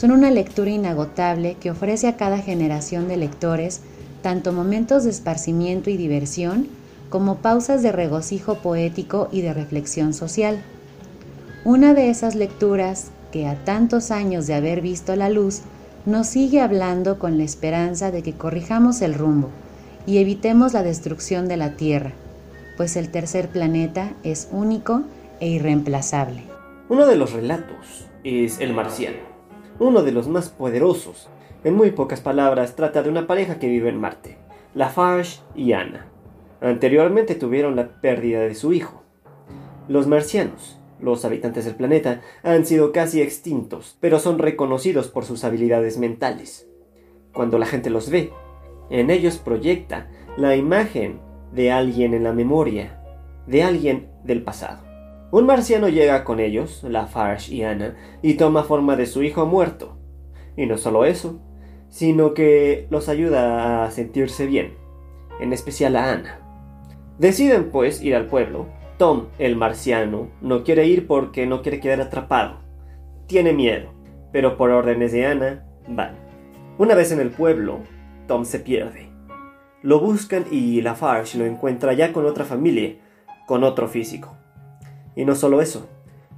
son 0.00 0.12
una 0.12 0.30
lectura 0.30 0.70
inagotable 0.70 1.58
que 1.60 1.70
ofrece 1.70 2.08
a 2.08 2.16
cada 2.16 2.38
generación 2.38 3.06
de 3.06 3.18
lectores 3.18 3.82
tanto 4.22 4.50
momentos 4.50 5.04
de 5.04 5.10
esparcimiento 5.10 5.90
y 5.90 5.98
diversión 5.98 6.68
como 7.10 7.36
pausas 7.36 7.82
de 7.82 7.92
regocijo 7.92 8.54
poético 8.54 9.28
y 9.30 9.42
de 9.42 9.52
reflexión 9.52 10.14
social. 10.14 10.62
Una 11.66 11.92
de 11.92 12.08
esas 12.08 12.34
lecturas 12.34 13.10
que 13.30 13.46
a 13.46 13.62
tantos 13.66 14.10
años 14.10 14.46
de 14.46 14.54
haber 14.54 14.80
visto 14.80 15.14
la 15.16 15.28
luz 15.28 15.60
nos 16.06 16.28
sigue 16.28 16.62
hablando 16.62 17.18
con 17.18 17.36
la 17.36 17.44
esperanza 17.44 18.10
de 18.10 18.22
que 18.22 18.32
corrijamos 18.32 19.02
el 19.02 19.12
rumbo 19.12 19.50
y 20.06 20.16
evitemos 20.16 20.72
la 20.72 20.82
destrucción 20.82 21.46
de 21.46 21.58
la 21.58 21.76
Tierra, 21.76 22.12
pues 22.78 22.96
el 22.96 23.10
tercer 23.10 23.50
planeta 23.50 24.14
es 24.22 24.48
único 24.50 25.02
e 25.40 25.48
irreemplazable. 25.48 26.44
Uno 26.88 27.06
de 27.06 27.16
los 27.16 27.34
relatos 27.34 28.08
es 28.24 28.60
El 28.60 28.72
Marciano, 28.72 29.29
uno 29.80 30.02
de 30.02 30.12
los 30.12 30.28
más 30.28 30.50
poderosos. 30.50 31.28
En 31.64 31.74
muy 31.74 31.90
pocas 31.90 32.20
palabras, 32.20 32.76
trata 32.76 33.02
de 33.02 33.08
una 33.08 33.26
pareja 33.26 33.58
que 33.58 33.68
vive 33.68 33.88
en 33.88 33.98
Marte, 33.98 34.36
Lafarge 34.74 35.40
y 35.56 35.72
Anna. 35.72 36.06
Anteriormente 36.60 37.34
tuvieron 37.34 37.74
la 37.74 38.00
pérdida 38.00 38.40
de 38.40 38.54
su 38.54 38.72
hijo. 38.72 39.02
Los 39.88 40.06
marcianos, 40.06 40.78
los 41.00 41.24
habitantes 41.24 41.64
del 41.64 41.74
planeta, 41.74 42.20
han 42.42 42.66
sido 42.66 42.92
casi 42.92 43.22
extintos, 43.22 43.96
pero 44.00 44.20
son 44.20 44.38
reconocidos 44.38 45.08
por 45.08 45.24
sus 45.24 45.42
habilidades 45.44 45.98
mentales. 45.98 46.68
Cuando 47.32 47.58
la 47.58 47.66
gente 47.66 47.88
los 47.88 48.10
ve, 48.10 48.32
en 48.90 49.10
ellos 49.10 49.38
proyecta 49.38 50.10
la 50.36 50.56
imagen 50.56 51.20
de 51.52 51.72
alguien 51.72 52.12
en 52.12 52.24
la 52.24 52.32
memoria, 52.32 53.02
de 53.46 53.62
alguien 53.62 54.10
del 54.24 54.42
pasado. 54.42 54.89
Un 55.32 55.46
marciano 55.46 55.88
llega 55.88 56.24
con 56.24 56.40
ellos, 56.40 56.82
Lafarge 56.82 57.54
y 57.54 57.62
Anna, 57.62 57.94
y 58.20 58.34
toma 58.34 58.64
forma 58.64 58.96
de 58.96 59.06
su 59.06 59.22
hijo 59.22 59.46
muerto. 59.46 59.96
Y 60.56 60.66
no 60.66 60.76
solo 60.76 61.04
eso, 61.04 61.40
sino 61.88 62.34
que 62.34 62.88
los 62.90 63.08
ayuda 63.08 63.84
a 63.84 63.90
sentirse 63.92 64.46
bien, 64.46 64.74
en 65.40 65.52
especial 65.52 65.94
a 65.94 66.10
Anna. 66.10 66.40
Deciden 67.18 67.70
pues 67.70 68.02
ir 68.02 68.16
al 68.16 68.26
pueblo. 68.26 68.66
Tom, 68.98 69.26
el 69.38 69.54
marciano, 69.54 70.28
no 70.40 70.64
quiere 70.64 70.86
ir 70.86 71.06
porque 71.06 71.46
no 71.46 71.62
quiere 71.62 71.78
quedar 71.78 72.00
atrapado. 72.00 72.58
Tiene 73.28 73.52
miedo, 73.52 73.92
pero 74.32 74.56
por 74.56 74.70
órdenes 74.70 75.12
de 75.12 75.26
Anna, 75.26 75.64
van. 75.86 76.16
Una 76.76 76.96
vez 76.96 77.12
en 77.12 77.20
el 77.20 77.30
pueblo, 77.30 77.78
Tom 78.26 78.44
se 78.44 78.58
pierde. 78.58 79.08
Lo 79.82 80.00
buscan 80.00 80.44
y 80.50 80.80
Lafarge 80.82 81.38
lo 81.38 81.46
encuentra 81.46 81.92
ya 81.92 82.12
con 82.12 82.26
otra 82.26 82.44
familia, 82.44 82.96
con 83.46 83.62
otro 83.62 83.86
físico. 83.86 84.39
Y 85.16 85.24
no 85.24 85.34
solo 85.34 85.60
eso. 85.60 85.88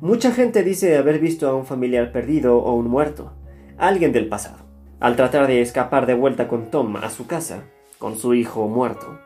Mucha 0.01 0.33
gente 0.33 0.63
dice 0.63 0.97
haber 0.97 1.19
visto 1.19 1.49
a 1.49 1.55
un 1.55 1.65
familiar 1.65 2.11
perdido 2.11 2.59
o 2.59 2.75
un 2.75 2.89
muerto, 2.89 3.33
alguien 3.79 4.13
del 4.13 4.29
pasado. 4.29 4.59
Al 4.99 5.17
tratar 5.17 5.47
de 5.47 5.61
escapar 5.61 6.07
de 6.07 6.15
vuelta 6.15 6.49
con 6.49 6.71
Tom 6.71 6.97
a 6.97 7.11
su 7.11 7.27
casa, 7.27 7.65
con 7.99 8.17
su 8.17 8.35
hijo 8.35 8.67
muerto, 8.69 9.19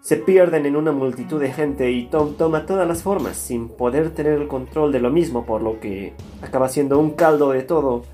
se 0.00 0.16
pierden 0.16 0.66
en 0.66 0.76
una 0.76 0.92
multitud 0.92 1.40
de 1.40 1.52
gente 1.52 1.90
y 1.90 2.06
Tom 2.06 2.34
toma 2.36 2.64
todas 2.64 2.86
las 2.86 3.02
formas 3.02 3.36
sin 3.36 3.68
poder 3.68 4.10
tener 4.10 4.34
el 4.34 4.46
control 4.46 4.92
de 4.92 5.00
lo 5.00 5.10
mismo, 5.10 5.44
por 5.44 5.62
lo 5.62 5.80
que 5.80 6.12
acaba 6.42 6.68
siendo 6.68 6.98
un 6.98 7.10
caldo 7.10 7.50
de 7.50 7.62
todo 7.62 8.04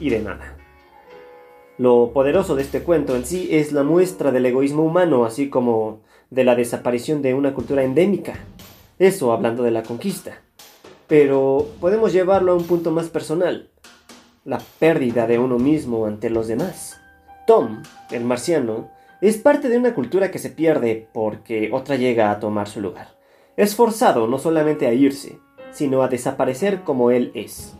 y 0.00 0.10
de 0.10 0.20
nada. 0.20 0.56
Lo 1.78 2.10
poderoso 2.12 2.56
de 2.56 2.62
este 2.62 2.82
cuento 2.82 3.14
en 3.14 3.24
sí 3.24 3.48
es 3.52 3.70
la 3.70 3.82
muestra 3.82 4.32
del 4.32 4.46
egoísmo 4.46 4.82
humano, 4.82 5.24
así 5.24 5.48
como 5.48 6.00
de 6.30 6.42
la 6.42 6.56
desaparición 6.56 7.22
de 7.22 7.34
una 7.34 7.54
cultura 7.54 7.84
endémica, 7.84 8.34
eso 8.98 9.32
hablando 9.32 9.62
de 9.62 9.70
la 9.70 9.82
conquista. 9.82 10.38
Pero 11.06 11.68
podemos 11.80 12.12
llevarlo 12.12 12.52
a 12.52 12.56
un 12.56 12.64
punto 12.64 12.90
más 12.90 13.08
personal. 13.08 13.70
La 14.44 14.60
pérdida 14.78 15.26
de 15.26 15.38
uno 15.38 15.58
mismo 15.58 16.06
ante 16.06 16.30
los 16.30 16.48
demás. 16.48 17.00
Tom, 17.46 17.82
el 18.10 18.24
marciano, 18.24 18.90
es 19.20 19.38
parte 19.38 19.68
de 19.68 19.78
una 19.78 19.94
cultura 19.94 20.30
que 20.30 20.38
se 20.38 20.50
pierde 20.50 21.08
porque 21.12 21.70
otra 21.72 21.96
llega 21.96 22.30
a 22.30 22.40
tomar 22.40 22.68
su 22.68 22.80
lugar. 22.80 23.16
Es 23.56 23.74
forzado 23.74 24.26
no 24.26 24.38
solamente 24.38 24.86
a 24.86 24.92
irse, 24.92 25.38
sino 25.72 26.02
a 26.02 26.08
desaparecer 26.08 26.82
como 26.82 27.10
él 27.10 27.32
es. 27.34 27.74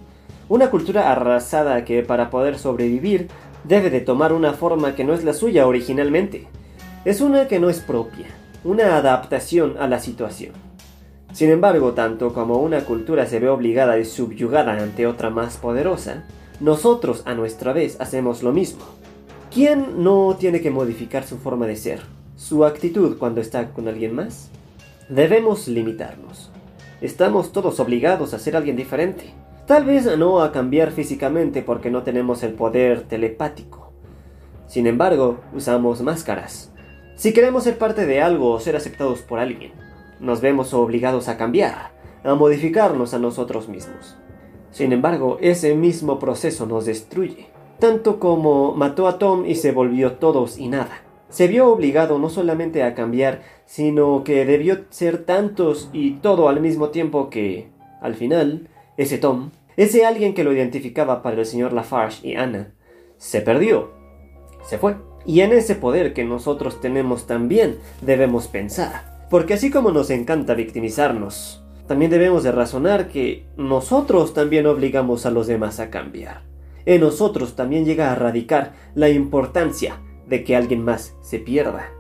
Una 0.49 0.71
cultura 0.71 1.11
arrasada 1.11 1.85
que 1.85 2.03
para 2.03 2.31
poder 2.31 2.59
sobrevivir 2.59 3.29
debe 3.65 3.91
de 3.91 4.01
tomar 4.01 4.33
una 4.33 4.53
forma 4.53 4.95
que 4.95 5.05
no 5.05 5.13
es 5.13 5.25
la 5.25 5.35
suya 5.35 5.67
originalmente. 5.67 6.47
Es 7.05 7.21
una 7.21 7.49
que 7.49 7.59
no 7.59 7.69
es 7.69 7.81
propia, 7.81 8.27
una 8.65 8.97
adaptación 8.97 9.77
a 9.79 9.89
la 9.89 9.99
situación. 9.99 10.66
Sin 11.37 11.51
embargo, 11.51 11.93
tanto 11.93 12.33
como 12.33 12.57
una 12.61 12.87
cultura 12.87 13.27
se 13.27 13.41
ve 13.41 13.51
obligada 13.51 13.99
y 13.99 14.07
subyugada 14.07 14.73
ante 14.73 15.07
otra 15.07 15.29
más 15.29 15.59
poderosa, 15.59 16.25
nosotros 16.61 17.25
a 17.27 17.35
nuestra 17.35 17.75
vez 17.75 18.01
hacemos 18.01 18.43
lo 18.43 18.55
mismo. 18.55 18.87
¿Quién 19.53 20.03
no 20.03 20.35
tiene 20.41 20.63
que 20.63 20.71
modificar 20.71 21.25
su 21.25 21.37
forma 21.37 21.67
de 21.67 21.77
ser? 21.77 22.01
¿Su 22.37 22.65
actitud 22.65 23.19
cuando 23.19 23.43
está 23.43 23.69
con 23.75 23.87
alguien 23.87 24.15
más? 24.15 24.49
Debemos 25.11 25.69
limitarnos. 25.69 26.51
Estamos 27.03 27.53
todos 27.53 27.81
obligados 27.81 28.33
a 28.33 28.39
ser 28.39 28.57
alguien 28.57 28.77
diferente. 28.77 29.35
Tal 29.67 29.85
vez 29.85 30.07
no 30.17 30.41
a 30.41 30.53
cambiar 30.53 30.91
físicamente 30.91 31.61
porque 31.61 31.91
no 31.91 32.03
tenemos 32.03 32.43
el 32.45 32.55
poder 32.55 33.03
telepático. 33.03 33.93
Sin 34.69 34.87
embargo, 34.87 35.41
usamos 35.55 36.01
máscaras. 36.01 36.73
Si 37.15 37.35
queremos 37.35 37.65
ser 37.65 37.77
parte 37.77 38.07
de 38.07 38.23
algo 38.23 38.53
o 38.53 38.59
ser 38.59 38.75
aceptados 38.75 39.21
por 39.21 39.39
alguien, 39.39 39.73
nos 40.21 40.41
vemos 40.41 40.75
obligados 40.75 41.29
a 41.29 41.37
cambiar, 41.37 41.93
a 42.25 42.35
modificarnos 42.35 43.15
a 43.15 43.19
nosotros 43.19 43.69
mismos. 43.69 44.17
Sin 44.71 44.93
embargo, 44.93 45.39
ese 45.41 45.75
mismo 45.75 46.19
proceso 46.19 46.67
nos 46.67 46.87
destruye, 46.87 47.47
tanto 47.79 48.19
como 48.19 48.75
mató 48.75 49.07
a 49.09 49.19
Tom 49.19 49.47
y 49.47 49.55
se 49.55 49.73
volvió 49.73 50.15
todos 50.15 50.59
y 50.59 50.69
nada. 50.69 51.03
Se 51.29 51.49
vio 51.49 51.73
obligado 51.73 52.19
no 52.19 52.29
solamente 52.29 52.83
a 52.83 52.95
cambiar, 52.95 53.43
sino 53.65 54.23
que 54.23 54.45
debió 54.45 54.85
ser 54.91 55.25
tantos 55.25 55.91
y 55.93 56.13
todo 56.17 56.49
al 56.49 56.61
mismo 56.61 56.91
tiempo 56.91 57.31
que, 57.31 57.71
al 58.01 58.15
final, 58.15 58.69
ese 58.97 59.19
Tom, 59.19 59.51
ese 59.77 60.07
alguien 60.07 60.35
que 60.35 60.45
lo 60.45 60.53
identificaba 60.53 61.23
para 61.23 61.37
el 61.37 61.47
señor 61.47 61.73
Lafarge 61.73 62.27
y 62.27 62.37
Anna, 62.37 62.75
se 63.19 63.41
perdió, 63.41 63.91
se 64.65 64.79
fue. 64.79 64.97
Y 65.25 65.41
en 65.41 65.53
ese 65.53 65.75
poder 65.75 66.15
que 66.15 66.25
nosotros 66.25 66.81
tenemos 66.81 67.27
también 67.27 67.79
debemos 68.01 68.47
pensar. 68.47 69.16
Porque 69.31 69.55
así 69.55 69.71
como 69.71 69.91
nos 69.91 70.11
encanta 70.11 70.55
victimizarnos, 70.55 71.65
también 71.87 72.11
debemos 72.11 72.43
de 72.43 72.53
razonar 72.53 73.09
que 73.09 73.47
nosotros 73.57 74.35
también 74.35 74.67
obligamos 74.67 75.27
a 75.27 75.31
los 75.31 75.47
demás 75.47 75.81
a 75.81 75.91
cambiar. 75.91 76.43
En 76.85 77.01
nosotros 77.01 77.57
también 77.57 77.85
llega 77.85 78.13
a 78.13 78.15
radicar 78.15 78.75
la 78.95 79.09
importancia 79.09 80.01
de 80.29 80.45
que 80.45 80.57
alguien 80.57 80.85
más 80.85 81.15
se 81.23 81.39
pierda. 81.39 81.91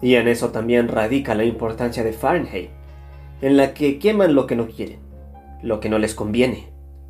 Y 0.00 0.16
en 0.16 0.28
eso 0.28 0.50
también 0.50 0.88
radica 0.88 1.34
la 1.34 1.44
importancia 1.44 2.04
de 2.04 2.12
Fahrenheit, 2.12 2.70
en 3.40 3.56
la 3.56 3.74
que 3.74 3.98
queman 3.98 4.34
lo 4.34 4.46
que 4.46 4.56
no 4.56 4.66
quieren, 4.66 5.00
lo 5.62 5.80
que 5.80 5.88
no 5.88 5.98
les 5.98 6.14
conviene, 6.14 6.68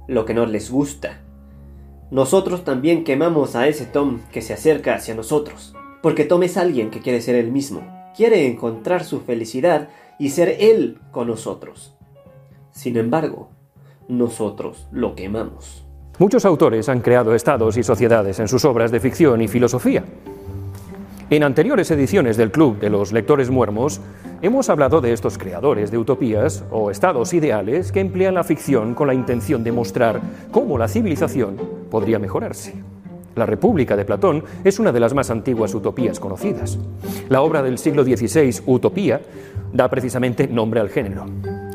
lo 0.08 0.24
que 0.24 0.34
no 0.34 0.46
les 0.46 0.70
gusta. 0.70 1.20
Nosotros 2.10 2.64
también 2.64 3.04
quemamos 3.04 3.56
a 3.56 3.66
ese 3.66 3.86
Tom 3.86 4.20
que 4.32 4.42
se 4.42 4.52
acerca 4.52 4.94
hacia 4.94 5.14
nosotros, 5.14 5.74
porque 6.02 6.24
Tom 6.24 6.42
es 6.42 6.56
alguien 6.56 6.90
que 6.90 7.00
quiere 7.00 7.20
ser 7.20 7.36
el 7.36 7.50
mismo, 7.50 8.01
quiere 8.16 8.46
encontrar 8.46 9.04
su 9.04 9.20
felicidad 9.20 9.88
y 10.18 10.30
ser 10.30 10.56
él 10.60 10.98
con 11.10 11.28
nosotros. 11.28 11.94
Sin 12.70 12.96
embargo, 12.96 13.50
nosotros 14.08 14.88
lo 14.92 15.14
quemamos. 15.14 15.84
Muchos 16.18 16.44
autores 16.44 16.88
han 16.88 17.00
creado 17.00 17.34
estados 17.34 17.76
y 17.76 17.82
sociedades 17.82 18.38
en 18.38 18.48
sus 18.48 18.64
obras 18.64 18.90
de 18.90 19.00
ficción 19.00 19.40
y 19.40 19.48
filosofía. 19.48 20.04
En 21.30 21.42
anteriores 21.42 21.90
ediciones 21.90 22.36
del 22.36 22.50
Club 22.50 22.78
de 22.78 22.90
los 22.90 23.10
Lectores 23.10 23.48
Muermos, 23.48 24.02
hemos 24.42 24.68
hablado 24.68 25.00
de 25.00 25.14
estos 25.14 25.38
creadores 25.38 25.90
de 25.90 25.96
utopías 25.96 26.62
o 26.70 26.90
estados 26.90 27.32
ideales 27.32 27.90
que 27.90 28.00
emplean 28.00 28.34
la 28.34 28.44
ficción 28.44 28.94
con 28.94 29.06
la 29.06 29.14
intención 29.14 29.64
de 29.64 29.72
mostrar 29.72 30.20
cómo 30.50 30.76
la 30.76 30.88
civilización 30.88 31.56
podría 31.90 32.18
mejorarse. 32.18 32.74
La 33.34 33.46
República 33.46 33.96
de 33.96 34.04
Platón 34.04 34.44
es 34.64 34.78
una 34.78 34.92
de 34.92 35.00
las 35.00 35.14
más 35.14 35.30
antiguas 35.30 35.74
utopías 35.74 36.20
conocidas. 36.20 36.78
La 37.28 37.42
obra 37.42 37.62
del 37.62 37.78
siglo 37.78 38.04
XVI, 38.04 38.62
Utopía, 38.66 39.20
da 39.72 39.88
precisamente 39.88 40.46
nombre 40.46 40.80
al 40.80 40.90
género. 40.90 41.26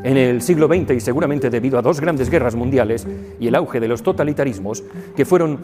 En 0.04 0.16
el 0.16 0.42
siglo 0.42 0.68
XX 0.68 0.92
y 0.92 1.00
seguramente 1.00 1.50
debido 1.50 1.78
a 1.78 1.82
dos 1.82 2.00
grandes 2.00 2.30
guerras 2.30 2.54
mundiales 2.54 3.06
y 3.40 3.48
el 3.48 3.54
auge 3.56 3.80
de 3.80 3.88
los 3.88 4.02
totalitarismos, 4.02 4.84
que 5.16 5.24
fueron 5.24 5.58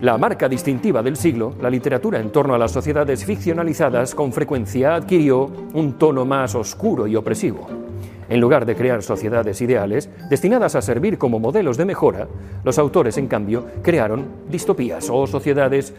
la 0.00 0.18
marca 0.18 0.48
distintiva 0.48 1.02
del 1.02 1.16
siglo, 1.16 1.54
la 1.60 1.70
literatura 1.70 2.18
en 2.18 2.30
torno 2.30 2.54
a 2.54 2.58
las 2.58 2.72
sociedades 2.72 3.24
ficcionalizadas 3.24 4.14
con 4.14 4.32
frecuencia 4.32 4.94
adquirió 4.94 5.50
un 5.74 5.98
tono 5.98 6.24
más 6.24 6.54
oscuro 6.54 7.06
y 7.06 7.16
opresivo. 7.16 7.89
En 8.30 8.40
lugar 8.40 8.64
de 8.64 8.76
crear 8.76 9.02
sociedades 9.02 9.60
ideales 9.60 10.08
destinadas 10.30 10.76
a 10.76 10.82
servir 10.82 11.18
como 11.18 11.40
modelos 11.40 11.76
de 11.76 11.84
mejora, 11.84 12.28
los 12.62 12.78
autores, 12.78 13.18
en 13.18 13.26
cambio, 13.26 13.66
crearon 13.82 14.24
distopías 14.48 15.10
o 15.10 15.26
sociedades 15.26 15.92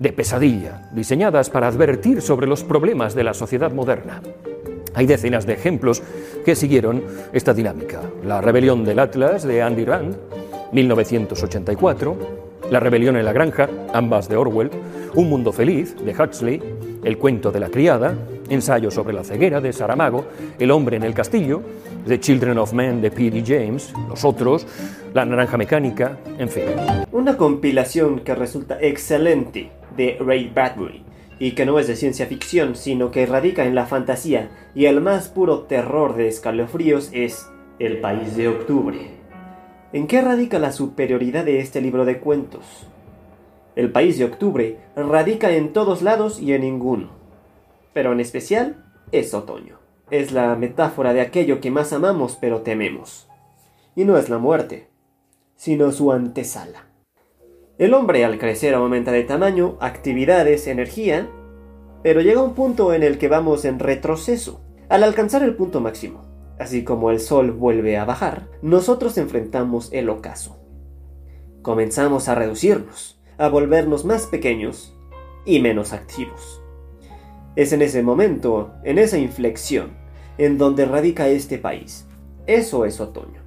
de 0.00 0.12
pesadilla, 0.12 0.90
diseñadas 0.92 1.48
para 1.48 1.68
advertir 1.68 2.20
sobre 2.22 2.48
los 2.48 2.64
problemas 2.64 3.14
de 3.14 3.22
la 3.22 3.34
sociedad 3.34 3.70
moderna. 3.70 4.20
Hay 4.94 5.06
decenas 5.06 5.46
de 5.46 5.52
ejemplos 5.52 6.02
que 6.44 6.56
siguieron 6.56 7.04
esta 7.32 7.54
dinámica. 7.54 8.00
La 8.24 8.40
rebelión 8.40 8.84
del 8.84 8.98
Atlas 8.98 9.44
de 9.44 9.62
Andy 9.62 9.84
Rand, 9.84 10.16
1984, 10.72 12.16
la 12.68 12.80
rebelión 12.80 13.16
en 13.16 13.24
la 13.24 13.32
granja, 13.32 13.68
ambas 13.92 14.28
de 14.28 14.36
Orwell, 14.36 14.70
Un 15.14 15.30
mundo 15.30 15.52
feliz, 15.52 15.94
de 16.04 16.12
Huxley, 16.20 16.60
El 17.04 17.16
cuento 17.16 17.52
de 17.52 17.60
la 17.60 17.68
criada, 17.68 18.16
Ensayo 18.48 18.90
sobre 18.90 19.14
la 19.14 19.24
ceguera, 19.24 19.60
de 19.60 19.72
Saramago, 19.72 20.26
El 20.58 20.70
hombre 20.70 20.96
en 20.96 21.02
el 21.02 21.14
castillo, 21.14 21.62
The 22.06 22.20
Children 22.20 22.58
of 22.58 22.72
Men, 22.72 23.00
de 23.00 23.10
P.D. 23.10 23.42
James, 23.46 23.92
Los 24.08 24.24
otros, 24.24 24.66
La 25.14 25.24
naranja 25.24 25.56
mecánica, 25.56 26.18
en 26.38 26.48
fin. 26.48 26.64
Una 27.12 27.36
compilación 27.36 28.20
que 28.20 28.34
resulta 28.34 28.78
excelente 28.80 29.70
de 29.96 30.18
Ray 30.20 30.50
Bradbury 30.54 31.02
y 31.38 31.52
que 31.52 31.66
no 31.66 31.78
es 31.78 31.86
de 31.86 31.96
ciencia 31.96 32.26
ficción, 32.26 32.76
sino 32.76 33.10
que 33.10 33.26
radica 33.26 33.64
en 33.64 33.74
la 33.74 33.86
fantasía 33.86 34.50
y 34.74 34.86
el 34.86 35.00
más 35.00 35.28
puro 35.28 35.60
terror 35.60 36.16
de 36.16 36.28
escalofríos 36.28 37.10
es 37.12 37.48
El 37.78 37.98
País 38.00 38.36
de 38.36 38.48
Octubre. 38.48 38.98
¿En 39.92 40.06
qué 40.06 40.20
radica 40.20 40.58
la 40.58 40.72
superioridad 40.72 41.44
de 41.44 41.60
este 41.60 41.80
libro 41.80 42.04
de 42.04 42.18
cuentos? 42.18 42.86
El 43.76 43.92
país 43.92 44.18
de 44.18 44.24
octubre 44.24 44.78
radica 44.96 45.50
en 45.52 45.74
todos 45.74 46.00
lados 46.00 46.40
y 46.40 46.54
en 46.54 46.62
ninguno, 46.62 47.10
pero 47.96 48.12
en 48.12 48.20
especial 48.20 48.84
es 49.10 49.32
otoño. 49.32 49.78
Es 50.10 50.30
la 50.30 50.54
metáfora 50.54 51.14
de 51.14 51.22
aquello 51.22 51.62
que 51.62 51.70
más 51.70 51.94
amamos 51.94 52.36
pero 52.38 52.60
tememos. 52.60 53.26
Y 53.94 54.04
no 54.04 54.18
es 54.18 54.28
la 54.28 54.36
muerte, 54.36 54.90
sino 55.54 55.90
su 55.92 56.12
antesala. 56.12 56.88
El 57.78 57.94
hombre 57.94 58.26
al 58.26 58.38
crecer 58.38 58.74
aumenta 58.74 59.12
de 59.12 59.24
tamaño, 59.24 59.78
actividades, 59.80 60.66
energía, 60.66 61.30
pero 62.02 62.20
llega 62.20 62.42
un 62.42 62.52
punto 62.52 62.92
en 62.92 63.02
el 63.02 63.16
que 63.16 63.28
vamos 63.28 63.64
en 63.64 63.78
retroceso. 63.78 64.60
Al 64.90 65.02
alcanzar 65.02 65.42
el 65.42 65.56
punto 65.56 65.80
máximo, 65.80 66.26
así 66.58 66.84
como 66.84 67.10
el 67.10 67.18
sol 67.18 67.50
vuelve 67.50 67.96
a 67.96 68.04
bajar, 68.04 68.50
nosotros 68.60 69.16
enfrentamos 69.16 69.88
el 69.94 70.10
ocaso. 70.10 70.58
Comenzamos 71.62 72.28
a 72.28 72.34
reducirnos, 72.34 73.18
a 73.38 73.48
volvernos 73.48 74.04
más 74.04 74.26
pequeños 74.26 74.94
y 75.46 75.60
menos 75.60 75.94
activos. 75.94 76.60
Es 77.56 77.72
en 77.72 77.82
ese 77.82 78.02
momento, 78.02 78.74
en 78.84 78.98
esa 78.98 79.18
inflexión, 79.18 79.96
en 80.38 80.58
donde 80.58 80.84
radica 80.84 81.28
este 81.28 81.58
país. 81.58 82.06
Eso 82.46 82.84
es 82.84 83.00
otoño. 83.00 83.42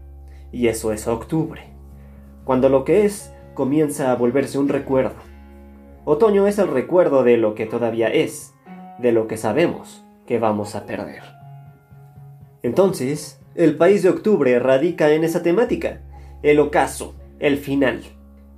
Y 0.52 0.67
eso 0.67 0.91
es 0.91 1.08
octubre. 1.08 1.62
Cuando 2.43 2.69
lo 2.69 2.84
que 2.84 3.06
es 3.06 3.32
comienza 3.54 4.12
a 4.12 4.15
volverse 4.15 4.58
un 4.58 4.67
recuerdo. 4.67 5.17
Otoño 6.06 6.48
es 6.48 6.58
el 6.58 6.69
recuerdo 6.69 7.24
de 7.24 7.38
lo 7.38 7.54
que 7.54 7.65
todavía 7.65 8.08
es, 8.08 8.56
de 8.98 9.12
lo 9.12 9.28
que 9.28 9.38
sabemos 9.38 10.04
que 10.26 10.39
vamos 10.39 10.76
a 10.76 10.86
perder. 10.86 11.22
Entonces, 12.63 13.39
el 13.56 13.78
país 13.78 14.04
de 14.04 14.10
octubre 14.10 14.58
radica 14.60 15.12
en 15.12 15.24
esa 15.24 15.43
temática, 15.43 16.02
el 16.41 16.60
ocaso, 16.60 17.15
el 17.39 17.58
final. 17.58 18.02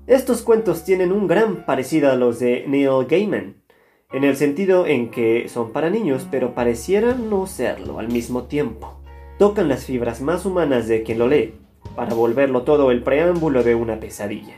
Estos 0.08 0.42
cuentos 0.42 0.84
tienen 0.84 1.12
un 1.12 1.28
gran 1.28 1.66
parecido 1.66 2.12
a 2.12 2.16
los 2.16 2.40
de 2.40 2.66
Neil 2.68 3.06
Gaiman, 3.08 3.61
en 4.14 4.24
el 4.24 4.36
sentido 4.36 4.86
en 4.86 5.10
que 5.10 5.48
son 5.48 5.72
para 5.72 5.90
niños, 5.90 6.28
pero 6.30 6.54
parecieran 6.54 7.30
no 7.30 7.48
serlo 7.48 8.00
al 8.00 8.10
mismo 8.10 8.44
tiempo. 8.44 9.00
Tocan 9.38 9.70
las 9.70 9.86
fibras 9.86 10.22
más 10.22 10.46
humanas 10.46 10.88
de 10.88 11.04
quien 11.04 11.20
lo 11.20 11.28
lee, 11.28 11.56
para 11.96 12.14
volverlo 12.14 12.64
todo 12.64 12.92
el 12.92 13.04
preámbulo 13.04 13.64
de 13.64 13.76
una 13.76 14.00
pesadilla. 14.00 14.56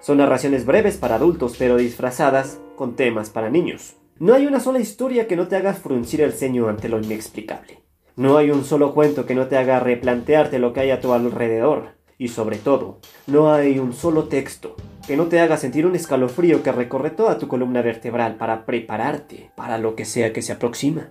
Son 0.00 0.18
narraciones 0.18 0.66
breves 0.66 0.96
para 0.96 1.16
adultos, 1.16 1.56
pero 1.58 1.76
disfrazadas 1.76 2.60
con 2.76 2.96
temas 2.96 3.30
para 3.30 3.50
niños. 3.50 3.96
No 4.18 4.34
hay 4.34 4.46
una 4.46 4.60
sola 4.60 4.80
historia 4.80 5.26
que 5.26 5.36
no 5.36 5.48
te 5.48 5.56
haga 5.56 5.74
fruncir 5.74 6.20
el 6.20 6.32
ceño 6.32 6.68
ante 6.68 6.88
lo 6.88 6.98
inexplicable. 6.98 7.80
No 8.16 8.36
hay 8.36 8.50
un 8.50 8.64
solo 8.64 8.94
cuento 8.94 9.26
que 9.26 9.34
no 9.34 9.48
te 9.48 9.56
haga 9.56 9.80
replantearte 9.80 10.58
lo 10.58 10.72
que 10.72 10.80
hay 10.80 10.90
a 10.90 11.00
tu 11.00 11.12
alrededor. 11.12 11.94
Y 12.16 12.28
sobre 12.28 12.58
todo, 12.58 13.00
no 13.26 13.52
hay 13.52 13.78
un 13.78 13.92
solo 13.92 14.24
texto 14.24 14.76
que 15.06 15.16
no 15.16 15.26
te 15.26 15.40
haga 15.40 15.56
sentir 15.56 15.86
un 15.86 15.94
escalofrío 15.94 16.62
que 16.62 16.72
recorre 16.72 17.10
toda 17.10 17.38
tu 17.38 17.46
columna 17.46 17.82
vertebral 17.82 18.36
para 18.36 18.64
prepararte 18.64 19.50
para 19.54 19.76
lo 19.76 19.94
que 19.96 20.04
sea 20.04 20.32
que 20.32 20.42
se 20.42 20.52
aproxima. 20.52 21.10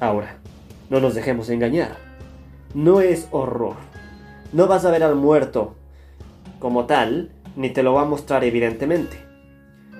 Ahora, 0.00 0.38
no 0.88 1.00
nos 1.00 1.14
dejemos 1.14 1.50
engañar. 1.50 1.96
No 2.74 3.00
es 3.00 3.28
horror. 3.30 3.76
No 4.52 4.66
vas 4.66 4.84
a 4.84 4.90
ver 4.90 5.02
al 5.02 5.14
muerto 5.14 5.74
como 6.58 6.86
tal, 6.86 7.32
ni 7.54 7.70
te 7.70 7.82
lo 7.82 7.94
va 7.94 8.02
a 8.02 8.06
mostrar 8.06 8.44
evidentemente. 8.44 9.25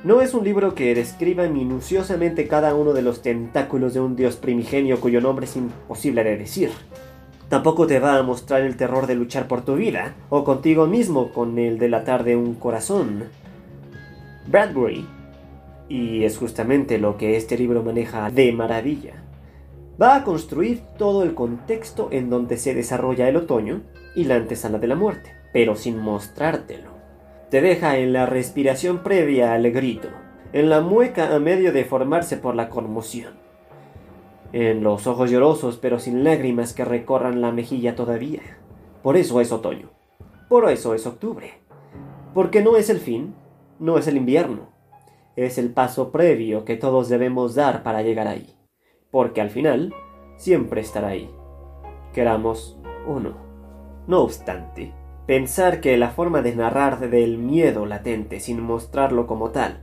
No 0.04 0.20
es 0.20 0.34
un 0.34 0.44
libro 0.44 0.74
que 0.74 0.94
describa 0.94 1.48
minuciosamente 1.48 2.46
cada 2.46 2.74
uno 2.74 2.92
de 2.92 3.02
los 3.02 3.22
tentáculos 3.22 3.94
de 3.94 4.00
un 4.00 4.14
dios 4.14 4.36
primigenio 4.36 5.00
cuyo 5.00 5.20
nombre 5.20 5.46
es 5.46 5.56
imposible 5.56 6.22
de 6.22 6.36
decir. 6.36 6.70
Tampoco 7.48 7.86
te 7.86 7.98
va 7.98 8.16
a 8.16 8.22
mostrar 8.22 8.62
el 8.62 8.76
terror 8.76 9.06
de 9.06 9.14
luchar 9.14 9.48
por 9.48 9.64
tu 9.64 9.76
vida, 9.76 10.14
o 10.30 10.44
contigo 10.44 10.86
mismo 10.86 11.32
con 11.32 11.58
el 11.58 11.78
delatar 11.78 12.24
de 12.24 12.36
un 12.36 12.54
corazón. 12.54 13.24
Bradbury, 14.48 15.06
y 15.88 16.24
es 16.24 16.38
justamente 16.38 16.98
lo 16.98 17.16
que 17.16 17.36
este 17.36 17.56
libro 17.56 17.82
maneja 17.82 18.30
de 18.30 18.52
maravilla, 18.52 19.14
va 20.00 20.16
a 20.16 20.24
construir 20.24 20.82
todo 20.98 21.22
el 21.22 21.34
contexto 21.34 22.08
en 22.10 22.30
donde 22.30 22.58
se 22.58 22.74
desarrolla 22.74 23.28
el 23.28 23.36
otoño 23.36 23.82
y 24.14 24.24
la 24.24 24.36
antesala 24.36 24.78
de 24.78 24.86
la 24.88 24.96
muerte, 24.96 25.32
pero 25.52 25.74
sin 25.76 25.98
mostrártelo. 25.98 26.95
Te 27.50 27.60
deja 27.60 27.98
en 27.98 28.12
la 28.12 28.26
respiración 28.26 29.04
previa 29.04 29.54
al 29.54 29.70
grito, 29.70 30.08
en 30.52 30.68
la 30.68 30.80
mueca 30.80 31.34
a 31.34 31.38
medio 31.38 31.72
de 31.72 31.84
formarse 31.84 32.36
por 32.36 32.56
la 32.56 32.68
conmoción, 32.68 33.34
en 34.52 34.82
los 34.82 35.06
ojos 35.06 35.30
llorosos 35.30 35.76
pero 35.76 36.00
sin 36.00 36.24
lágrimas 36.24 36.72
que 36.72 36.84
recorran 36.84 37.40
la 37.40 37.52
mejilla 37.52 37.94
todavía. 37.94 38.40
Por 39.02 39.16
eso 39.16 39.40
es 39.40 39.52
otoño, 39.52 39.90
por 40.48 40.68
eso 40.68 40.92
es 40.94 41.06
octubre, 41.06 41.60
porque 42.34 42.62
no 42.62 42.76
es 42.76 42.90
el 42.90 42.98
fin, 42.98 43.36
no 43.78 43.96
es 43.96 44.08
el 44.08 44.16
invierno, 44.16 44.72
es 45.36 45.56
el 45.56 45.72
paso 45.72 46.10
previo 46.10 46.64
que 46.64 46.76
todos 46.76 47.08
debemos 47.08 47.54
dar 47.54 47.84
para 47.84 48.02
llegar 48.02 48.26
ahí, 48.26 48.56
porque 49.12 49.40
al 49.40 49.50
final 49.50 49.94
siempre 50.36 50.80
estará 50.80 51.08
ahí, 51.08 51.30
queramos 52.12 52.76
o 53.06 53.20
no. 53.20 53.36
No 54.08 54.22
obstante, 54.22 54.92
pensar 55.26 55.80
que 55.80 55.96
la 55.96 56.10
forma 56.10 56.42
de 56.42 56.54
narrar 56.54 57.10
del 57.10 57.38
miedo 57.38 57.84
latente 57.84 58.38
sin 58.40 58.60
mostrarlo 58.60 59.26
como 59.26 59.50
tal 59.50 59.82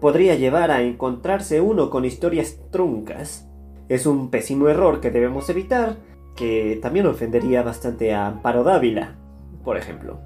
podría 0.00 0.34
llevar 0.34 0.70
a 0.70 0.82
encontrarse 0.82 1.60
uno 1.60 1.88
con 1.88 2.04
historias 2.04 2.58
truncas 2.70 3.48
es 3.88 4.04
un 4.04 4.30
pésimo 4.30 4.68
error 4.68 5.00
que 5.00 5.10
debemos 5.10 5.48
evitar, 5.48 5.96
que 6.34 6.78
también 6.82 7.06
ofendería 7.06 7.62
bastante 7.62 8.12
a 8.12 8.26
Amparo 8.26 8.64
Dávila, 8.64 9.16
por 9.64 9.76
ejemplo. 9.76 10.20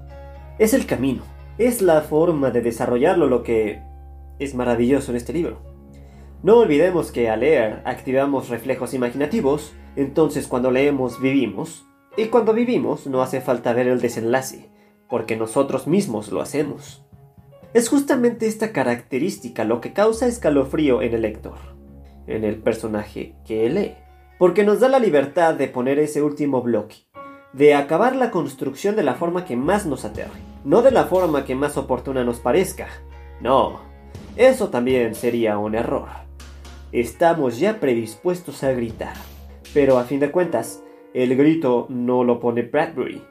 Es 0.59 0.73
el 0.73 0.85
camino, 0.85 1.21
es 1.57 1.81
la 1.81 2.01
forma 2.01 2.51
de 2.51 2.61
desarrollarlo 2.61 3.27
lo 3.27 3.43
que 3.43 3.81
es 4.39 4.55
maravilloso 4.55 5.11
en 5.11 5.17
este 5.17 5.31
libro. 5.31 5.59
No 6.43 6.57
olvidemos 6.57 7.11
que 7.11 7.29
al 7.29 7.41
leer 7.41 7.83
activamos 7.85 8.49
reflejos 8.49 8.93
imaginativos, 8.95 9.73
entonces 9.95 10.47
cuando 10.47 10.71
leemos 10.71 11.21
vivimos, 11.21 11.85
y 12.17 12.25
cuando 12.25 12.53
vivimos 12.53 13.07
no 13.07 13.21
hace 13.21 13.41
falta 13.41 13.73
ver 13.73 13.87
el 13.87 14.01
desenlace, 14.01 14.69
porque 15.09 15.37
nosotros 15.37 15.87
mismos 15.87 16.31
lo 16.31 16.41
hacemos. 16.41 17.05
Es 17.73 17.87
justamente 17.87 18.47
esta 18.47 18.73
característica 18.73 19.63
lo 19.63 19.79
que 19.79 19.93
causa 19.93 20.27
escalofrío 20.27 21.01
en 21.01 21.13
el 21.13 21.21
lector, 21.21 21.57
en 22.27 22.43
el 22.43 22.57
personaje 22.57 23.35
que 23.45 23.69
lee, 23.69 23.95
porque 24.37 24.63
nos 24.63 24.79
da 24.81 24.89
la 24.89 24.99
libertad 24.99 25.53
de 25.53 25.67
poner 25.67 25.99
ese 25.99 26.21
último 26.21 26.61
bloque, 26.61 26.95
de 27.53 27.75
acabar 27.75 28.15
la 28.15 28.29
construcción 28.29 28.95
de 28.95 29.03
la 29.03 29.15
forma 29.15 29.45
que 29.45 29.55
más 29.55 29.85
nos 29.85 30.03
aterre, 30.03 30.41
no 30.65 30.81
de 30.81 30.91
la 30.91 31.05
forma 31.05 31.45
que 31.45 31.55
más 31.55 31.77
oportuna 31.77 32.23
nos 32.25 32.39
parezca. 32.39 32.87
No, 33.39 33.79
eso 34.35 34.69
también 34.69 35.15
sería 35.15 35.57
un 35.57 35.75
error. 35.75 36.09
Estamos 36.91 37.57
ya 37.57 37.79
predispuestos 37.79 38.63
a 38.63 38.71
gritar, 38.73 39.15
pero 39.73 39.97
a 39.97 40.03
fin 40.03 40.19
de 40.19 40.31
cuentas, 40.31 40.83
el 41.13 41.35
grito 41.35 41.87
no 41.89 42.23
lo 42.23 42.39
pone 42.39 42.61
Bradbury, 42.61 43.21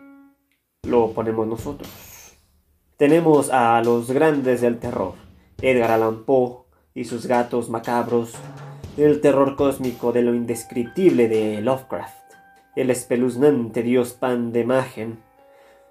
lo 0.83 1.13
ponemos 1.13 1.47
nosotros. 1.47 2.37
Tenemos 2.97 3.51
a 3.51 3.83
los 3.83 4.11
grandes 4.11 4.61
del 4.61 4.79
terror, 4.79 5.15
Edgar 5.63 5.91
Allan 5.91 6.25
Poe 6.25 6.65
y 6.95 7.05
sus 7.05 7.27
gatos 7.27 7.71
macabros, 7.71 8.35
el 8.99 9.23
terror 9.23 9.57
cósmico 9.57 10.13
de 10.13 10.23
lo 10.23 10.35
indescriptible 10.35 11.29
de 11.29 11.63
Lovecraft, 11.63 12.35
el 12.77 12.91
espeluznante 12.91 13.83
dios 13.83 14.13
pan 14.13 14.53
de 14.53 14.65
Magen, 14.65 15.19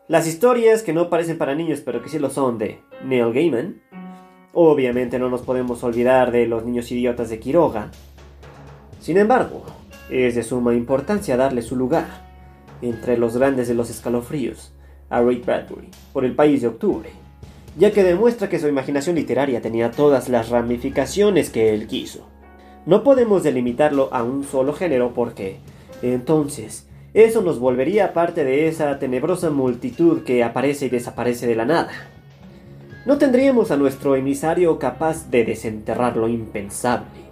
las 0.08 0.28
historias 0.28 0.84
que 0.84 0.93
no 0.93 1.10
parecen 1.10 1.38
para 1.38 1.56
niños 1.56 1.82
pero 1.82 2.04
que 2.04 2.10
sí 2.10 2.19
lo 2.19 2.30
son 2.30 2.60
de 2.60 2.82
Neil 3.04 3.34
Gaiman, 3.34 3.82
obviamente 4.54 5.17
no 5.17 5.30
nos 5.30 5.41
podemos 5.41 5.84
olvidar 5.84 6.32
de 6.32 6.45
los 6.45 6.65
niños 6.65 6.91
idiotas 6.91 7.30
de 7.30 7.39
Quiroga. 7.39 7.89
Sin 8.99 9.17
embargo, 9.17 9.63
es 10.10 10.36
de 10.36 10.43
suma 10.43 10.74
importancia 10.74 11.38
darle 11.38 11.62
su 11.62 11.76
lugar 11.76 12.08
entre 12.82 13.17
los 13.17 13.38
grandes 13.38 13.67
de 13.67 13.74
los 13.74 13.89
escalofríos 13.89 14.74
a 15.10 15.22
Ray 15.22 15.41
Bradbury 15.45 15.89
por 16.13 16.26
el 16.26 16.36
país 16.36 16.62
de 16.62 16.67
octubre, 16.67 17.10
ya 17.78 17.91
que 17.91 18.04
demuestra 18.04 18.50
que 18.50 18.60
su 18.60 18.67
imaginación 18.67 19.15
literaria 19.15 19.62
tenía 19.62 19.91
todas 19.91 20.30
las 20.30 20.50
ramificaciones 20.50 21.50
que 21.50 21.74
él 21.74 21.88
quiso. 21.88 22.28
No 22.86 23.04
podemos 23.04 23.43
delimitarlo 23.43 24.10
a 24.12 24.24
un 24.24 24.43
solo 24.43 24.74
género 24.74 25.13
porque, 25.13 25.58
entonces, 26.02 26.88
eso 27.13 27.41
nos 27.41 27.60
volvería 27.60 28.13
parte 28.13 28.43
de 28.43 28.67
esa 28.67 28.98
tenebrosa 29.00 29.50
multitud 29.50 30.24
que 30.24 30.43
aparece 30.43 30.86
y 30.86 30.89
desaparece 30.89 31.48
de 31.48 31.56
la 31.56 31.65
nada. 31.65 31.91
No 33.06 33.17
tendríamos 33.17 33.72
a 33.72 33.78
nuestro 33.78 34.15
emisario 34.15 34.78
capaz 34.78 35.30
de 35.30 35.43
desenterrar 35.43 36.17
lo 36.17 36.28
impensable 36.28 37.28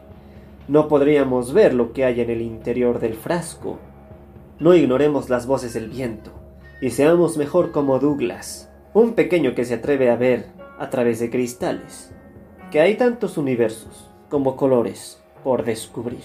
no 0.67 0.87
podríamos 0.87 1.53
ver 1.53 1.73
lo 1.73 1.93
que 1.93 2.03
hay 2.03 2.19
en 2.21 2.29
el 2.29 2.41
interior 2.41 2.99
del 2.99 3.13
frasco. 3.13 3.79
No 4.59 4.73
ignoremos 4.73 5.29
las 5.29 5.47
voces 5.47 5.73
del 5.73 5.89
viento 5.89 6.31
y 6.81 6.89
seamos 6.89 7.37
mejor 7.37 7.71
como 7.71 7.99
Douglas, 7.99 8.69
un 8.93 9.13
pequeño 9.13 9.55
que 9.55 9.65
se 9.65 9.75
atreve 9.75 10.09
a 10.09 10.15
ver 10.15 10.47
a 10.77 10.89
través 10.89 11.19
de 11.19 11.29
cristales, 11.29 12.11
que 12.69 12.81
hay 12.81 12.95
tantos 12.95 13.37
universos 13.37 14.09
como 14.29 14.57
colores 14.57 15.23
por 15.43 15.63
descubrir. 15.63 16.23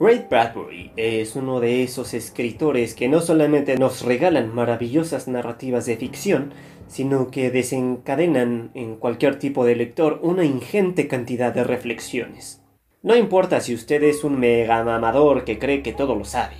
Ray 0.00 0.26
Bradbury 0.28 0.90
es 0.96 1.36
uno 1.36 1.60
de 1.60 1.84
esos 1.84 2.14
escritores 2.14 2.94
que 2.94 3.08
no 3.08 3.20
solamente 3.20 3.76
nos 3.76 4.02
regalan 4.02 4.52
maravillosas 4.52 5.28
narrativas 5.28 5.86
de 5.86 5.96
ficción, 5.96 6.52
sino 6.88 7.30
que 7.30 7.50
desencadenan 7.50 8.70
en 8.74 8.96
cualquier 8.96 9.38
tipo 9.38 9.64
de 9.64 9.76
lector 9.76 10.18
una 10.22 10.44
ingente 10.44 11.06
cantidad 11.06 11.54
de 11.54 11.62
reflexiones. 11.62 12.61
No 13.04 13.16
importa 13.16 13.60
si 13.60 13.74
usted 13.74 14.00
es 14.04 14.22
un 14.22 14.38
mega 14.38 14.84
mamador 14.84 15.44
que 15.44 15.58
cree 15.58 15.82
que 15.82 15.92
todo 15.92 16.14
lo 16.14 16.24
sabe, 16.24 16.54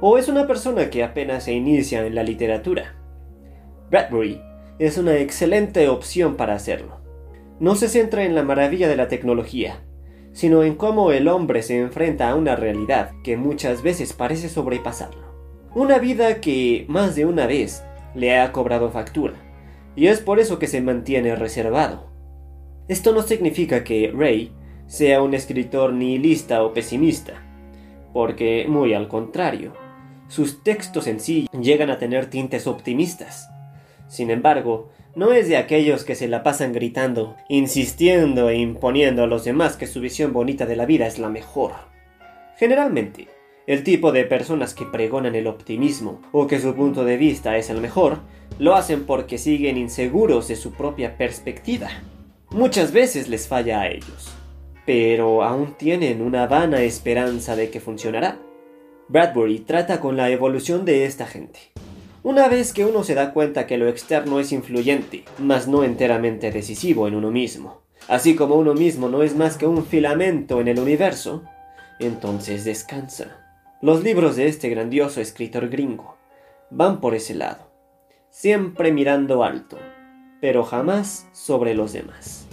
o 0.00 0.18
es 0.18 0.28
una 0.28 0.48
persona 0.48 0.90
que 0.90 1.04
apenas 1.04 1.44
se 1.44 1.52
inicia 1.52 2.04
en 2.04 2.16
la 2.16 2.24
literatura. 2.24 2.96
Bradbury 3.88 4.40
es 4.80 4.98
una 4.98 5.16
excelente 5.18 5.88
opción 5.88 6.34
para 6.34 6.54
hacerlo. 6.54 7.00
No 7.60 7.76
se 7.76 7.88
centra 7.88 8.24
en 8.24 8.34
la 8.34 8.42
maravilla 8.42 8.88
de 8.88 8.96
la 8.96 9.06
tecnología, 9.06 9.84
sino 10.32 10.64
en 10.64 10.74
cómo 10.74 11.12
el 11.12 11.28
hombre 11.28 11.62
se 11.62 11.78
enfrenta 11.78 12.28
a 12.28 12.34
una 12.34 12.56
realidad 12.56 13.12
que 13.22 13.36
muchas 13.36 13.82
veces 13.82 14.12
parece 14.12 14.48
sobrepasarlo. 14.48 15.28
Una 15.76 15.98
vida 15.98 16.40
que 16.40 16.86
más 16.88 17.14
de 17.14 17.24
una 17.24 17.46
vez 17.46 17.84
le 18.16 18.36
ha 18.36 18.50
cobrado 18.50 18.90
factura, 18.90 19.34
y 19.94 20.08
es 20.08 20.18
por 20.18 20.40
eso 20.40 20.58
que 20.58 20.66
se 20.66 20.80
mantiene 20.80 21.36
reservado. 21.36 22.10
Esto 22.88 23.12
no 23.12 23.22
significa 23.22 23.84
que 23.84 24.12
Ray 24.12 24.52
sea 24.88 25.22
un 25.22 25.34
escritor 25.34 25.92
nihilista 25.92 26.64
o 26.64 26.72
pesimista, 26.72 27.34
porque 28.12 28.66
muy 28.68 28.94
al 28.94 29.06
contrario, 29.06 29.74
sus 30.28 30.64
textos 30.64 31.06
en 31.06 31.20
sí 31.20 31.46
llegan 31.52 31.90
a 31.90 31.98
tener 31.98 32.26
tintes 32.26 32.66
optimistas. 32.66 33.50
Sin 34.08 34.30
embargo, 34.30 34.90
no 35.14 35.32
es 35.32 35.48
de 35.48 35.58
aquellos 35.58 36.04
que 36.04 36.14
se 36.14 36.26
la 36.26 36.42
pasan 36.42 36.72
gritando, 36.72 37.36
insistiendo 37.48 38.48
e 38.48 38.56
imponiendo 38.56 39.22
a 39.22 39.26
los 39.26 39.44
demás 39.44 39.76
que 39.76 39.86
su 39.86 40.00
visión 40.00 40.32
bonita 40.32 40.64
de 40.64 40.76
la 40.76 40.86
vida 40.86 41.06
es 41.06 41.18
la 41.18 41.28
mejor. 41.28 41.72
Generalmente, 42.56 43.28
el 43.66 43.84
tipo 43.84 44.10
de 44.10 44.24
personas 44.24 44.72
que 44.72 44.86
pregonan 44.86 45.34
el 45.34 45.46
optimismo 45.46 46.22
o 46.32 46.46
que 46.46 46.60
su 46.60 46.74
punto 46.74 47.04
de 47.04 47.18
vista 47.18 47.58
es 47.58 47.68
el 47.68 47.82
mejor, 47.82 48.20
lo 48.58 48.74
hacen 48.74 49.04
porque 49.04 49.36
siguen 49.36 49.76
inseguros 49.76 50.48
de 50.48 50.56
su 50.56 50.72
propia 50.72 51.18
perspectiva. 51.18 51.88
Muchas 52.50 52.92
veces 52.92 53.28
les 53.28 53.46
falla 53.46 53.82
a 53.82 53.88
ellos 53.88 54.37
pero 54.88 55.42
aún 55.42 55.74
tienen 55.74 56.22
una 56.22 56.46
vana 56.46 56.80
esperanza 56.80 57.54
de 57.54 57.68
que 57.68 57.78
funcionará. 57.78 58.38
Bradbury 59.08 59.58
trata 59.58 60.00
con 60.00 60.16
la 60.16 60.30
evolución 60.30 60.86
de 60.86 61.04
esta 61.04 61.26
gente. 61.26 61.58
Una 62.22 62.48
vez 62.48 62.72
que 62.72 62.86
uno 62.86 63.04
se 63.04 63.14
da 63.14 63.34
cuenta 63.34 63.66
que 63.66 63.76
lo 63.76 63.86
externo 63.86 64.40
es 64.40 64.50
influyente, 64.50 65.24
mas 65.36 65.68
no 65.68 65.84
enteramente 65.84 66.50
decisivo 66.50 67.06
en 67.06 67.16
uno 67.16 67.30
mismo, 67.30 67.82
así 68.08 68.34
como 68.34 68.54
uno 68.54 68.72
mismo 68.72 69.10
no 69.10 69.22
es 69.22 69.36
más 69.36 69.58
que 69.58 69.66
un 69.66 69.84
filamento 69.84 70.58
en 70.58 70.68
el 70.68 70.78
universo, 70.78 71.42
entonces 72.00 72.64
descansa. 72.64 73.36
Los 73.82 74.02
libros 74.02 74.36
de 74.36 74.46
este 74.46 74.70
grandioso 74.70 75.20
escritor 75.20 75.68
gringo 75.68 76.16
van 76.70 77.02
por 77.02 77.14
ese 77.14 77.34
lado, 77.34 77.70
siempre 78.30 78.90
mirando 78.90 79.44
alto, 79.44 79.76
pero 80.40 80.64
jamás 80.64 81.28
sobre 81.32 81.74
los 81.74 81.92
demás. 81.92 82.47